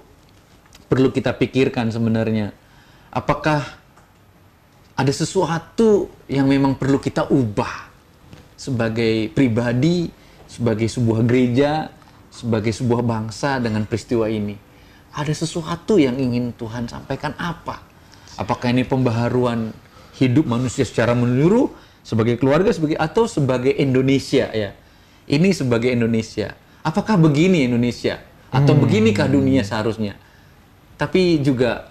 perlu 0.86 1.10
kita 1.10 1.34
pikirkan 1.34 1.90
sebenarnya 1.90 2.54
apakah 3.12 3.62
ada 4.96 5.12
sesuatu 5.12 6.08
yang 6.32 6.48
memang 6.48 6.80
perlu 6.80 6.98
kita 6.98 7.28
ubah 7.28 7.92
sebagai 8.56 9.30
pribadi, 9.36 10.08
sebagai 10.48 10.88
sebuah 10.88 11.28
gereja, 11.28 11.92
sebagai 12.32 12.72
sebuah 12.72 13.04
bangsa 13.04 13.60
dengan 13.60 13.84
peristiwa 13.84 14.32
ini. 14.32 14.56
Ada 15.12 15.36
sesuatu 15.44 16.00
yang 16.00 16.16
ingin 16.16 16.56
Tuhan 16.56 16.88
sampaikan 16.88 17.36
apa? 17.36 17.84
Apakah 18.40 18.72
ini 18.72 18.88
pembaharuan 18.88 19.76
hidup 20.16 20.48
manusia 20.48 20.88
secara 20.88 21.12
menyeluruh 21.12 21.68
sebagai 22.02 22.40
keluarga 22.40 22.72
sebagai 22.72 22.96
atau 22.96 23.28
sebagai 23.28 23.76
Indonesia 23.76 24.48
ya? 24.48 24.72
Ini 25.28 25.52
sebagai 25.52 25.92
Indonesia. 25.92 26.56
Apakah 26.82 27.20
begini 27.20 27.68
Indonesia 27.68 28.24
atau 28.50 28.74
beginikah 28.74 29.28
dunia 29.28 29.62
seharusnya? 29.68 30.16
Tapi 30.96 31.44
juga 31.44 31.91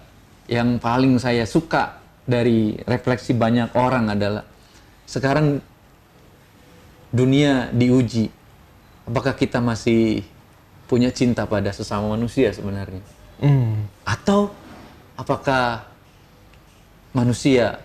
yang 0.50 0.82
paling 0.82 1.14
saya 1.22 1.46
suka 1.46 2.02
dari 2.26 2.74
refleksi 2.82 3.30
banyak 3.38 3.70
orang 3.78 4.10
adalah 4.10 4.42
sekarang 5.06 5.62
dunia 7.14 7.70
diuji. 7.70 8.26
Apakah 9.06 9.38
kita 9.38 9.62
masih 9.62 10.26
punya 10.90 11.14
cinta 11.14 11.46
pada 11.46 11.70
sesama 11.70 12.18
manusia 12.18 12.50
sebenarnya? 12.50 13.02
Hmm. 13.38 13.86
Atau 14.02 14.50
apakah 15.14 15.86
manusia 17.14 17.78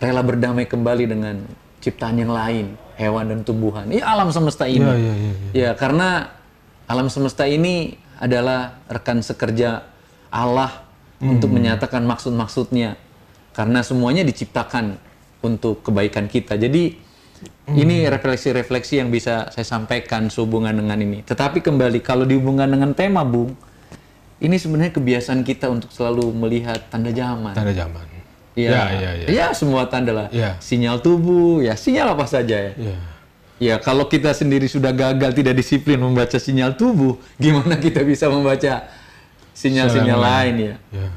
rela 0.00 0.24
berdamai 0.24 0.64
kembali 0.64 1.04
dengan 1.04 1.36
ciptaan 1.84 2.16
yang 2.16 2.32
lain, 2.32 2.80
hewan 2.96 3.28
dan 3.28 3.40
tumbuhan? 3.44 3.92
Ya 3.92 4.08
alam 4.08 4.32
semesta 4.32 4.64
ini. 4.64 4.88
Ya, 4.88 4.96
ya, 4.96 5.14
ya, 5.14 5.32
Ya, 5.52 5.70
karena 5.76 6.32
alam 6.88 7.12
semesta 7.12 7.44
ini 7.44 8.00
adalah 8.16 8.80
rekan 8.88 9.20
sekerja 9.20 9.84
Allah 10.32 10.91
untuk 11.22 11.54
menyatakan 11.54 12.02
maksud-maksudnya. 12.02 12.98
Karena 13.52 13.84
semuanya 13.86 14.26
diciptakan 14.26 14.98
untuk 15.44 15.86
kebaikan 15.86 16.26
kita. 16.26 16.58
Jadi 16.58 16.96
ini 17.74 18.06
refleksi-refleksi 18.10 18.98
yang 18.98 19.08
bisa 19.10 19.50
saya 19.54 19.66
sampaikan 19.66 20.26
sehubungan 20.32 20.74
dengan 20.74 20.98
ini. 20.98 21.22
Tetapi 21.22 21.62
kembali 21.62 22.02
kalau 22.02 22.26
dihubungkan 22.26 22.66
dengan 22.70 22.90
tema, 22.94 23.22
Bung, 23.22 23.54
ini 24.42 24.56
sebenarnya 24.58 24.90
kebiasaan 24.98 25.46
kita 25.46 25.70
untuk 25.70 25.94
selalu 25.94 26.34
melihat 26.34 26.82
tanda 26.90 27.14
zaman. 27.14 27.54
Tanda 27.54 27.70
zaman. 27.70 28.02
Ya, 28.52 28.68
Ya, 28.68 28.84
ya, 28.92 29.10
ya. 29.16 29.26
ya, 29.32 29.46
semua 29.56 29.88
tanda 29.88 30.12
lah. 30.12 30.28
Ya. 30.28 30.60
Sinyal 30.60 31.00
tubuh, 31.00 31.64
ya 31.64 31.72
sinyal 31.72 32.12
apa 32.12 32.28
saja 32.28 32.52
ya. 32.52 32.72
Ya. 32.76 32.96
Ya, 33.62 33.74
kalau 33.78 34.10
kita 34.10 34.34
sendiri 34.34 34.66
sudah 34.66 34.90
gagal 34.90 35.38
tidak 35.38 35.54
disiplin 35.54 35.94
membaca 35.94 36.34
sinyal 36.34 36.74
tubuh, 36.74 37.14
gimana 37.38 37.78
kita 37.78 38.02
bisa 38.02 38.26
membaca 38.26 38.90
sinyal-sinyal 39.52 40.18
Sinyal 40.18 40.20
lain 40.20 40.54
ya? 40.56 40.74
Ya. 40.90 41.08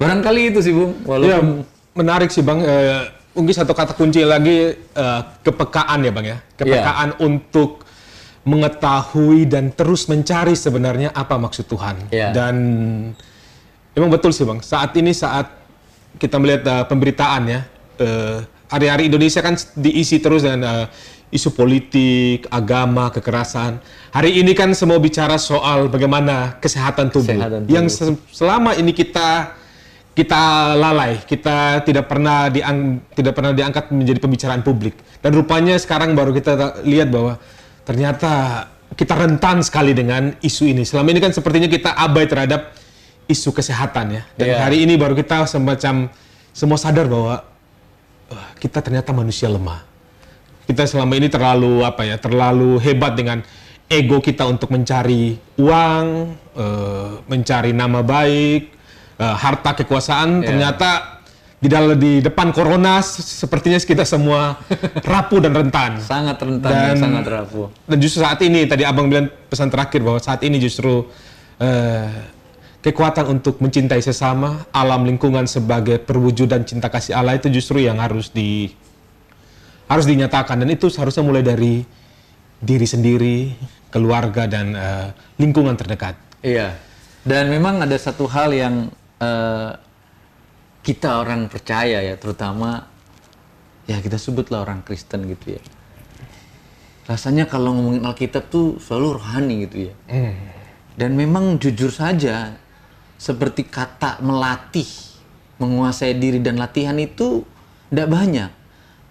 Barangkali 0.00 0.50
itu 0.50 0.60
sih, 0.60 0.72
Bung. 0.74 0.92
Ya, 1.00 1.06
Walaupun 1.06 1.46
menarik 1.94 2.30
sih 2.34 2.42
bang. 2.42 2.60
Eh, 2.60 3.02
mungkin 3.34 3.54
satu 3.54 3.72
kata 3.72 3.94
kunci 3.94 4.26
lagi 4.26 4.74
eh, 4.74 5.20
kepekaan 5.42 6.02
ya 6.02 6.12
bang 6.12 6.26
ya. 6.26 6.38
Kepekaan 6.58 7.22
untuk 7.22 7.86
mengetahui 8.44 9.48
dan 9.48 9.72
terus 9.72 10.04
mencari 10.06 10.52
sebenarnya 10.52 11.14
apa 11.16 11.40
maksud 11.40 11.64
Tuhan. 11.64 12.12
Ya. 12.12 12.34
Dan 12.34 12.56
memang 13.96 14.10
betul 14.12 14.34
sih 14.34 14.44
bang. 14.44 14.60
Saat 14.60 14.92
ini 15.00 15.14
saat 15.16 15.48
kita 16.18 16.36
melihat 16.36 16.62
eh, 16.66 16.84
pemberitaan 16.90 17.42
ya, 17.48 17.60
eh, 18.02 18.38
hari-hari 18.68 19.08
Indonesia 19.08 19.40
kan 19.40 19.54
diisi 19.78 20.18
terus 20.18 20.42
dengan 20.42 20.60
eh, 20.66 20.86
isu 21.34 21.50
politik, 21.50 22.46
agama, 22.46 23.10
kekerasan. 23.10 23.82
Hari 24.14 24.38
ini 24.38 24.54
kan 24.54 24.70
semua 24.70 25.02
bicara 25.02 25.34
soal 25.34 25.90
bagaimana 25.90 26.62
kesehatan 26.62 27.10
tubuh. 27.10 27.34
Kesehatan 27.34 27.66
tubuh. 27.66 27.74
Yang 27.74 27.86
se- 27.90 28.20
selama 28.30 28.78
ini 28.78 28.94
kita 28.94 29.58
kita 30.14 30.42
lalai, 30.78 31.18
kita 31.26 31.82
tidak 31.82 32.06
pernah 32.06 32.46
diang, 32.46 33.02
tidak 33.18 33.34
pernah 33.34 33.50
diangkat 33.50 33.90
menjadi 33.90 34.22
pembicaraan 34.22 34.62
publik. 34.62 34.94
Dan 35.18 35.34
rupanya 35.34 35.74
sekarang 35.74 36.14
baru 36.14 36.30
kita 36.30 36.52
ta- 36.54 36.74
lihat 36.86 37.10
bahwa 37.10 37.34
ternyata 37.82 38.30
kita 38.94 39.18
rentan 39.18 39.58
sekali 39.66 39.90
dengan 39.90 40.38
isu 40.38 40.70
ini. 40.70 40.86
Selama 40.86 41.10
ini 41.10 41.18
kan 41.18 41.34
sepertinya 41.34 41.66
kita 41.66 41.98
abai 41.98 42.30
terhadap 42.30 42.78
isu 43.26 43.50
kesehatan 43.50 44.06
ya. 44.14 44.22
Dan 44.38 44.54
Iya. 44.54 44.58
hari 44.62 44.86
ini 44.86 44.94
baru 44.94 45.18
kita 45.18 45.50
semacam 45.50 46.06
semua 46.54 46.78
sadar 46.78 47.10
bahwa 47.10 47.42
"Wah, 48.30 48.48
kita 48.62 48.78
ternyata 48.78 49.10
manusia 49.10 49.50
lemah. 49.50 49.82
Kita 50.64 50.88
selama 50.88 51.12
ini 51.16 51.28
terlalu 51.28 51.84
apa 51.84 52.08
ya, 52.08 52.16
terlalu 52.16 52.80
hebat 52.80 53.12
dengan 53.12 53.44
ego 53.84 54.18
kita 54.18 54.48
untuk 54.48 54.72
mencari 54.72 55.36
uang, 55.60 56.06
eh, 56.56 57.10
mencari 57.28 57.76
nama 57.76 58.00
baik, 58.00 58.62
eh, 59.20 59.36
harta 59.36 59.76
kekuasaan. 59.76 60.40
Iya. 60.40 60.46
Ternyata 60.48 60.90
di 61.60 61.68
dalam 61.72 61.96
di 61.96 62.20
depan 62.20 62.52
corona 62.52 63.00
sepertinya 63.04 63.80
kita 63.80 64.04
semua 64.04 64.56
rapuh 65.12 65.40
dan 65.40 65.52
rentan. 65.56 65.96
sangat 66.00 66.36
rentan 66.40 66.68
dan, 66.72 66.92
Dan- 66.92 67.00
sangat 67.00 67.24
rapuh. 67.28 67.68
Dan 67.88 67.96
justru 68.00 68.20
saat 68.24 68.40
ini 68.44 68.64
tadi 68.68 68.84
abang 68.84 69.08
bilang 69.08 69.28
pesan 69.48 69.68
terakhir 69.72 70.00
bahwa 70.04 70.20
saat 70.20 70.44
ini 70.44 70.60
justru 70.60 71.08
eh, 71.60 72.08
kekuatan 72.84 73.40
untuk 73.40 73.64
mencintai 73.64 74.04
sesama, 74.04 74.68
alam 74.68 75.08
lingkungan 75.08 75.48
sebagai 75.48 75.96
perwujudan 76.04 76.68
cinta 76.68 76.92
kasih 76.92 77.16
Allah 77.16 77.40
itu 77.40 77.48
justru 77.48 77.80
yang 77.80 77.96
harus 77.96 78.28
di 78.28 78.76
harus 79.88 80.06
dinyatakan 80.08 80.64
dan 80.64 80.68
itu 80.72 80.88
seharusnya 80.88 81.24
mulai 81.24 81.44
dari 81.44 81.84
diri 82.64 82.86
sendiri, 82.88 83.52
keluarga 83.92 84.48
dan 84.48 84.72
eh, 84.72 85.08
lingkungan 85.36 85.76
terdekat. 85.76 86.16
Iya. 86.40 86.76
Dan 87.24 87.48
memang 87.48 87.80
ada 87.80 87.96
satu 87.96 88.28
hal 88.28 88.52
yang 88.52 88.88
eh, 89.20 89.70
kita 90.84 91.20
orang 91.20 91.48
percaya 91.48 92.00
ya, 92.04 92.14
terutama 92.16 92.84
ya 93.84 94.00
kita 94.00 94.16
sebutlah 94.16 94.64
orang 94.64 94.80
Kristen 94.84 95.28
gitu 95.28 95.56
ya. 95.56 95.62
Rasanya 97.04 97.44
kalau 97.44 97.76
ngomongin 97.76 98.04
Alkitab 98.08 98.48
tuh 98.48 98.80
selalu 98.80 99.20
rohani 99.20 99.54
gitu 99.68 99.92
ya. 99.92 99.94
Dan 100.96 101.20
memang 101.20 101.60
jujur 101.60 101.92
saja, 101.92 102.56
seperti 103.20 103.68
kata 103.68 104.24
melatih, 104.24 104.88
menguasai 105.60 106.16
diri 106.16 106.40
dan 106.40 106.56
latihan 106.56 106.96
itu 106.96 107.44
tidak 107.92 108.08
banyak. 108.08 108.63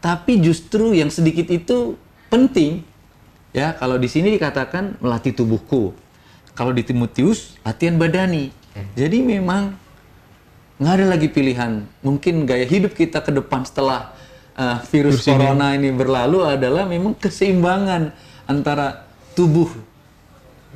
Tapi 0.04 0.44
justru 0.44 0.92
yang 0.92 1.08
sedikit 1.08 1.48
itu 1.48 1.96
penting. 2.28 2.84
Ya, 3.56 3.72
kalau 3.72 3.96
di 3.96 4.12
sini 4.12 4.36
dikatakan 4.36 5.00
melatih 5.00 5.32
tubuhku. 5.32 5.96
Kalau 6.52 6.76
di 6.76 6.84
Timotius, 6.84 7.56
latihan 7.64 7.96
badani. 7.96 8.52
Jadi 9.00 9.24
memang 9.24 9.80
nggak 10.82 10.94
ada 11.00 11.06
lagi 11.08 11.32
pilihan. 11.32 11.88
Mungkin 12.04 12.44
gaya 12.44 12.68
hidup 12.68 12.92
kita 12.98 13.24
ke 13.24 13.32
depan 13.32 13.64
setelah 13.64 14.12
uh, 14.58 14.84
virus, 14.92 15.24
corona 15.24 15.78
ini 15.78 15.94
berlalu 15.94 16.44
adalah 16.44 16.84
memang 16.84 17.16
keseimbangan 17.16 18.12
antara 18.50 19.08
tubuh 19.38 19.70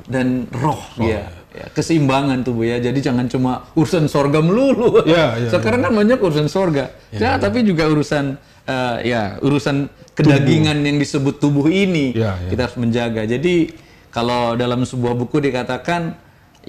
dan 0.08 0.48
roh 0.50 0.80
ya. 0.98 1.37
Ya 1.54 1.66
keseimbangan 1.72 2.44
tubuh 2.44 2.66
ya. 2.66 2.76
Jadi 2.80 2.98
jangan 3.00 3.26
cuma 3.30 3.68
urusan 3.76 4.06
sorga 4.06 4.40
melulu. 4.42 5.04
Ya, 5.08 5.36
ya, 5.36 5.48
sekarang 5.52 5.84
kan 5.84 5.92
banyak 5.92 6.18
urusan 6.20 6.48
sorga. 6.50 6.92
Ya, 7.14 7.40
tapi 7.40 7.64
juga 7.64 7.88
urusan 7.88 8.36
eh, 8.68 8.96
ya 9.08 9.36
urusan 9.40 9.88
kedagingan 10.12 10.80
yang 10.84 11.00
disebut 11.00 11.40
tubuh 11.40 11.70
ini. 11.70 12.12
Ya, 12.12 12.36
ya. 12.36 12.50
kita 12.52 12.60
harus 12.68 12.78
menjaga. 12.80 13.22
Jadi 13.24 13.72
kalau 14.12 14.56
dalam 14.56 14.84
sebuah 14.84 15.14
buku 15.16 15.40
dikatakan 15.40 16.16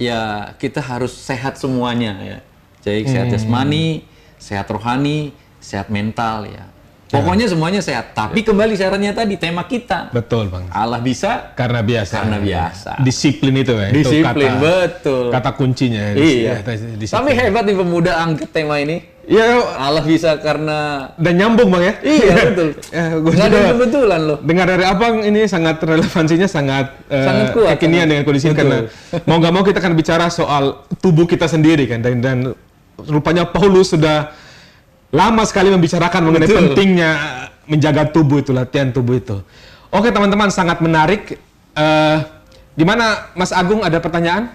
ya 0.00 0.52
kita 0.56 0.80
harus 0.80 1.12
sehat 1.12 1.60
semuanya 1.60 2.16
ya. 2.20 2.38
Jadi 2.80 3.00
sehat 3.12 3.26
jasmani 3.28 4.08
sehat 4.40 4.66
rohani, 4.72 5.36
sehat 5.60 5.92
mental 5.92 6.48
ya. 6.48 6.64
Pokoknya 7.10 7.46
semuanya 7.50 7.82
sehat. 7.82 8.14
Tapi 8.14 8.46
kembali 8.46 8.78
syaratnya 8.78 9.10
tadi 9.10 9.34
tema 9.34 9.66
kita. 9.66 10.14
Betul, 10.14 10.46
Bang. 10.46 10.70
Allah 10.70 11.02
bisa 11.02 11.50
Karena 11.58 11.82
biasa. 11.82 12.14
Karena 12.22 12.38
biasa. 12.38 13.02
Disiplin 13.02 13.54
itu 13.58 13.74
ya. 13.74 13.90
disiplin, 13.90 14.22
itu 14.22 14.26
kata, 14.30 14.62
betul. 14.62 15.24
kata 15.34 15.50
kuncinya. 15.58 16.14
Iya. 16.14 16.62
Disiplin. 16.94 17.18
Tapi 17.18 17.30
hebat 17.34 17.62
nih 17.66 17.74
pemuda 17.74 18.12
angkat 18.14 18.50
tema 18.54 18.78
ini. 18.78 19.02
Ya, 19.30 19.62
Allah 19.78 20.02
bisa 20.02 20.42
karena 20.42 21.12
dan 21.14 21.38
nyambung 21.38 21.70
bang 21.70 21.82
ya. 21.86 21.94
Iya 22.02 22.34
betul. 22.50 22.68
Ya, 22.90 23.04
gua 23.14 23.30
Nggak 23.30 23.46
ada 23.46 23.58
kebetulan 23.74 24.20
loh. 24.26 24.38
Dengar 24.42 24.66
dari 24.66 24.84
abang 24.86 25.14
ini 25.22 25.40
sangat 25.46 25.76
relevansinya 25.86 26.48
sangat, 26.50 26.98
eh, 27.06 27.26
Sangat 27.26 27.46
kuat, 27.54 27.78
kekinian 27.78 28.10
dengan 28.10 28.26
kondisi 28.26 28.50
karena 28.50 28.90
mau 29.30 29.38
nggak 29.38 29.52
mau 29.54 29.62
kita 29.62 29.78
akan 29.78 29.94
bicara 29.94 30.26
soal 30.34 30.82
tubuh 30.98 31.30
kita 31.30 31.46
sendiri 31.46 31.86
kan 31.86 32.02
dan, 32.02 32.18
dan 32.18 32.38
rupanya 33.06 33.46
Paulus 33.46 33.94
sudah 33.94 34.34
lama 35.10 35.42
sekali 35.42 35.68
membicarakan 35.74 36.30
mengenai 36.30 36.48
Betul. 36.48 36.58
pentingnya 36.70 37.10
menjaga 37.66 38.10
tubuh 38.10 38.42
itu 38.42 38.50
latihan 38.54 38.90
tubuh 38.90 39.18
itu. 39.18 39.42
Oke 39.90 40.14
teman-teman 40.14 40.50
sangat 40.50 40.78
menarik. 40.78 41.38
Eh, 41.74 42.18
di 42.74 42.84
mana 42.86 43.30
Mas 43.34 43.50
Agung 43.50 43.82
ada 43.82 43.98
pertanyaan? 43.98 44.54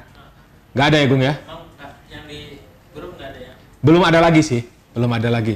Nggak 0.75 0.87
ada 0.91 0.97
ya 0.99 1.05
Gung 1.07 1.23
ya? 1.23 1.33
Yang 2.11 2.23
di 2.27 2.39
grup 2.95 3.11
nggak 3.19 3.27
ada 3.31 3.39
ya? 3.39 3.53
Belum 3.83 4.03
ada 4.03 4.19
lagi 4.23 4.41
sih, 4.43 4.61
belum 4.95 5.11
ada 5.11 5.29
lagi. 5.31 5.55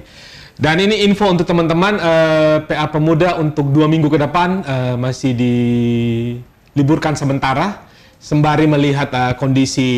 Dan 0.60 0.76
ini 0.84 1.08
info 1.08 1.32
untuk 1.32 1.48
teman-teman 1.48 1.96
eh, 1.96 2.58
PA 2.68 2.88
Pemuda 2.92 3.40
untuk 3.40 3.72
dua 3.72 3.88
minggu 3.88 4.12
ke 4.12 4.20
depan 4.20 4.50
eh, 4.68 4.96
masih 5.00 5.32
diliburkan 5.32 7.16
sementara 7.16 7.88
sembari 8.20 8.68
melihat 8.68 9.08
eh, 9.16 9.34
kondisi 9.40 9.90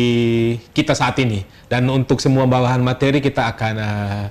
kita 0.70 0.94
saat 0.94 1.18
ini. 1.18 1.42
Dan 1.66 1.90
untuk 1.90 2.22
semua 2.22 2.46
bawahan 2.46 2.78
materi 2.78 3.18
kita 3.18 3.50
akan 3.50 3.74
eh, 3.78 4.24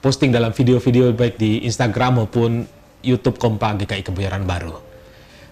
posting 0.00 0.32
dalam 0.32 0.56
video-video 0.56 1.12
baik 1.12 1.36
di 1.36 1.60
Instagram 1.68 2.24
maupun 2.24 2.64
YouTube 3.04 3.36
Kompak 3.36 3.84
GKI 3.84 4.02
Kebayoran 4.04 4.48
Baru. 4.48 4.72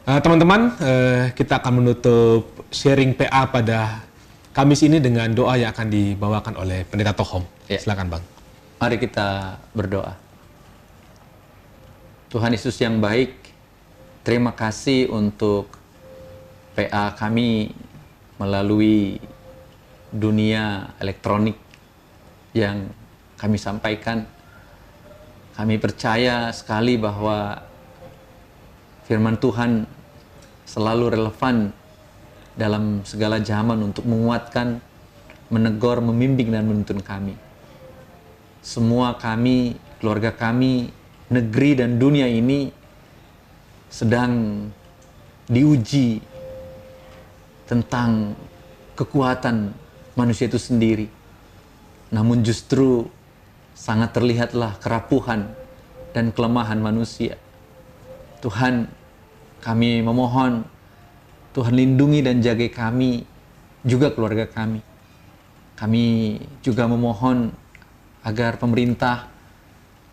Eh, 0.08 0.20
Teman-teman, 0.24 0.72
eh, 0.80 1.24
kita 1.36 1.60
akan 1.60 1.84
menutup 1.84 2.48
sharing 2.72 3.12
PA 3.12 3.44
pada 3.52 4.08
Kamis 4.56 4.82
ini 4.82 4.98
dengan 4.98 5.30
doa 5.30 5.54
yang 5.54 5.70
akan 5.70 5.86
dibawakan 5.86 6.58
oleh 6.58 6.82
Pendeta 6.88 7.12
Tohom. 7.14 7.44
Ya. 7.68 7.78
Silakan 7.78 8.08
Bang. 8.10 8.24
Mari 8.80 8.96
kita 8.96 9.60
berdoa. 9.76 10.16
Tuhan 12.32 12.50
Yesus 12.56 12.74
yang 12.80 12.98
baik, 12.98 13.36
terima 14.24 14.56
kasih 14.56 15.12
untuk 15.12 15.68
PA 16.72 17.12
kami 17.14 17.72
melalui 18.40 19.20
dunia 20.08 20.92
elektronik 20.98 21.56
yang 22.56 22.88
kami 23.36 23.60
sampaikan. 23.60 24.37
Kami 25.58 25.74
percaya 25.82 26.54
sekali 26.54 26.94
bahwa 26.94 27.58
firman 29.10 29.34
Tuhan 29.42 29.90
selalu 30.62 31.18
relevan 31.18 31.74
dalam 32.54 33.02
segala 33.02 33.42
zaman 33.42 33.82
untuk 33.82 34.06
menguatkan, 34.06 34.78
menegur, 35.50 35.98
membimbing, 35.98 36.54
dan 36.54 36.62
menuntun 36.70 37.02
kami 37.02 37.48
semua 38.68 39.16
kami, 39.16 39.80
keluarga 39.96 40.34
kami, 40.34 40.90
negeri 41.32 41.78
dan 41.78 41.96
dunia 41.96 42.26
ini 42.28 42.68
sedang 43.88 44.66
diuji 45.48 46.20
tentang 47.64 48.36
kekuatan 48.92 49.72
manusia 50.12 50.52
itu 50.52 50.60
sendiri. 50.60 51.08
Namun 52.12 52.44
justru 52.44 53.08
sangat 53.78 54.10
terlihatlah 54.10 54.74
kerapuhan 54.82 55.54
dan 56.10 56.34
kelemahan 56.34 56.82
manusia. 56.82 57.38
Tuhan, 58.42 58.90
kami 59.62 60.02
memohon 60.02 60.66
Tuhan 61.54 61.74
lindungi 61.78 62.26
dan 62.26 62.42
jaga 62.42 62.66
kami, 62.66 63.22
juga 63.86 64.10
keluarga 64.10 64.50
kami. 64.50 64.82
Kami 65.78 66.04
juga 66.58 66.90
memohon 66.90 67.54
agar 68.26 68.58
pemerintah, 68.58 69.30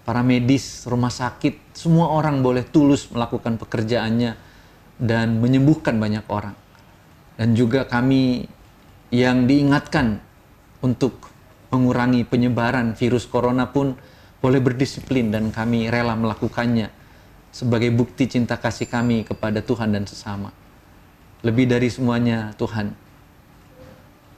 para 0.06 0.22
medis, 0.22 0.86
rumah 0.86 1.10
sakit, 1.10 1.74
semua 1.74 2.14
orang 2.14 2.46
boleh 2.46 2.62
tulus 2.62 3.10
melakukan 3.10 3.58
pekerjaannya 3.58 4.38
dan 5.02 5.42
menyembuhkan 5.42 5.98
banyak 5.98 6.26
orang. 6.30 6.54
Dan 7.36 7.58
juga 7.58 7.84
kami 7.90 8.46
yang 9.10 9.50
diingatkan 9.50 10.22
untuk 10.86 11.35
mengurangi 11.76 12.24
penyebaran 12.24 12.96
virus 12.96 13.28
corona 13.28 13.68
pun 13.68 14.00
boleh 14.40 14.64
berdisiplin 14.64 15.28
dan 15.28 15.52
kami 15.52 15.92
rela 15.92 16.16
melakukannya 16.16 16.88
sebagai 17.52 17.92
bukti 17.92 18.32
cinta 18.32 18.56
kasih 18.56 18.88
kami 18.88 19.28
kepada 19.28 19.60
Tuhan 19.60 19.92
dan 19.92 20.08
sesama. 20.08 20.56
Lebih 21.44 21.68
dari 21.68 21.92
semuanya, 21.92 22.56
Tuhan, 22.56 22.96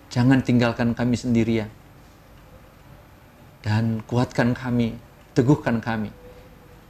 jangan 0.09 0.41
tinggalkan 0.41 0.97
kami 0.97 1.13
sendirian 1.13 1.69
dan 3.61 4.01
kuatkan 4.09 4.57
kami, 4.57 4.97
teguhkan 5.37 5.77
kami 5.77 6.09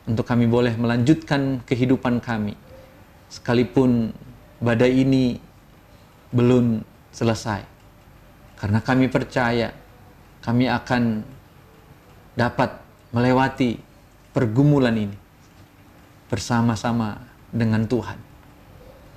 untuk 0.08 0.24
kami 0.24 0.48
boleh 0.48 0.74
melanjutkan 0.80 1.60
kehidupan 1.68 2.24
kami 2.24 2.56
sekalipun 3.28 4.16
badai 4.64 5.04
ini 5.04 5.38
belum 6.32 6.82
selesai. 7.12 7.64
Karena 8.58 8.82
kami 8.82 9.06
percaya 9.08 9.70
kami 10.48 10.72
akan 10.72 11.28
dapat 12.40 12.80
melewati 13.12 13.76
pergumulan 14.32 14.96
ini 14.96 15.18
bersama-sama 16.32 17.20
dengan 17.52 17.84
Tuhan. 17.84 18.16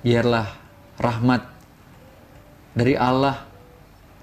Biarlah 0.03 0.51
rahmat 0.99 1.47
dari 2.75 2.99
Allah, 2.99 3.47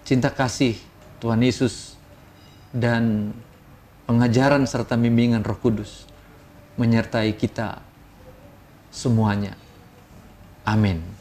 cinta 0.04 0.28
kasih 0.28 0.76
Tuhan 1.24 1.40
Yesus 1.40 1.96
dan 2.76 3.32
pengajaran 4.04 4.68
serta 4.68 5.00
bimbingan 5.00 5.40
Roh 5.48 5.56
Kudus 5.56 6.04
menyertai 6.76 7.32
kita 7.40 7.80
semuanya. 8.92 9.56
Amin. 10.68 11.17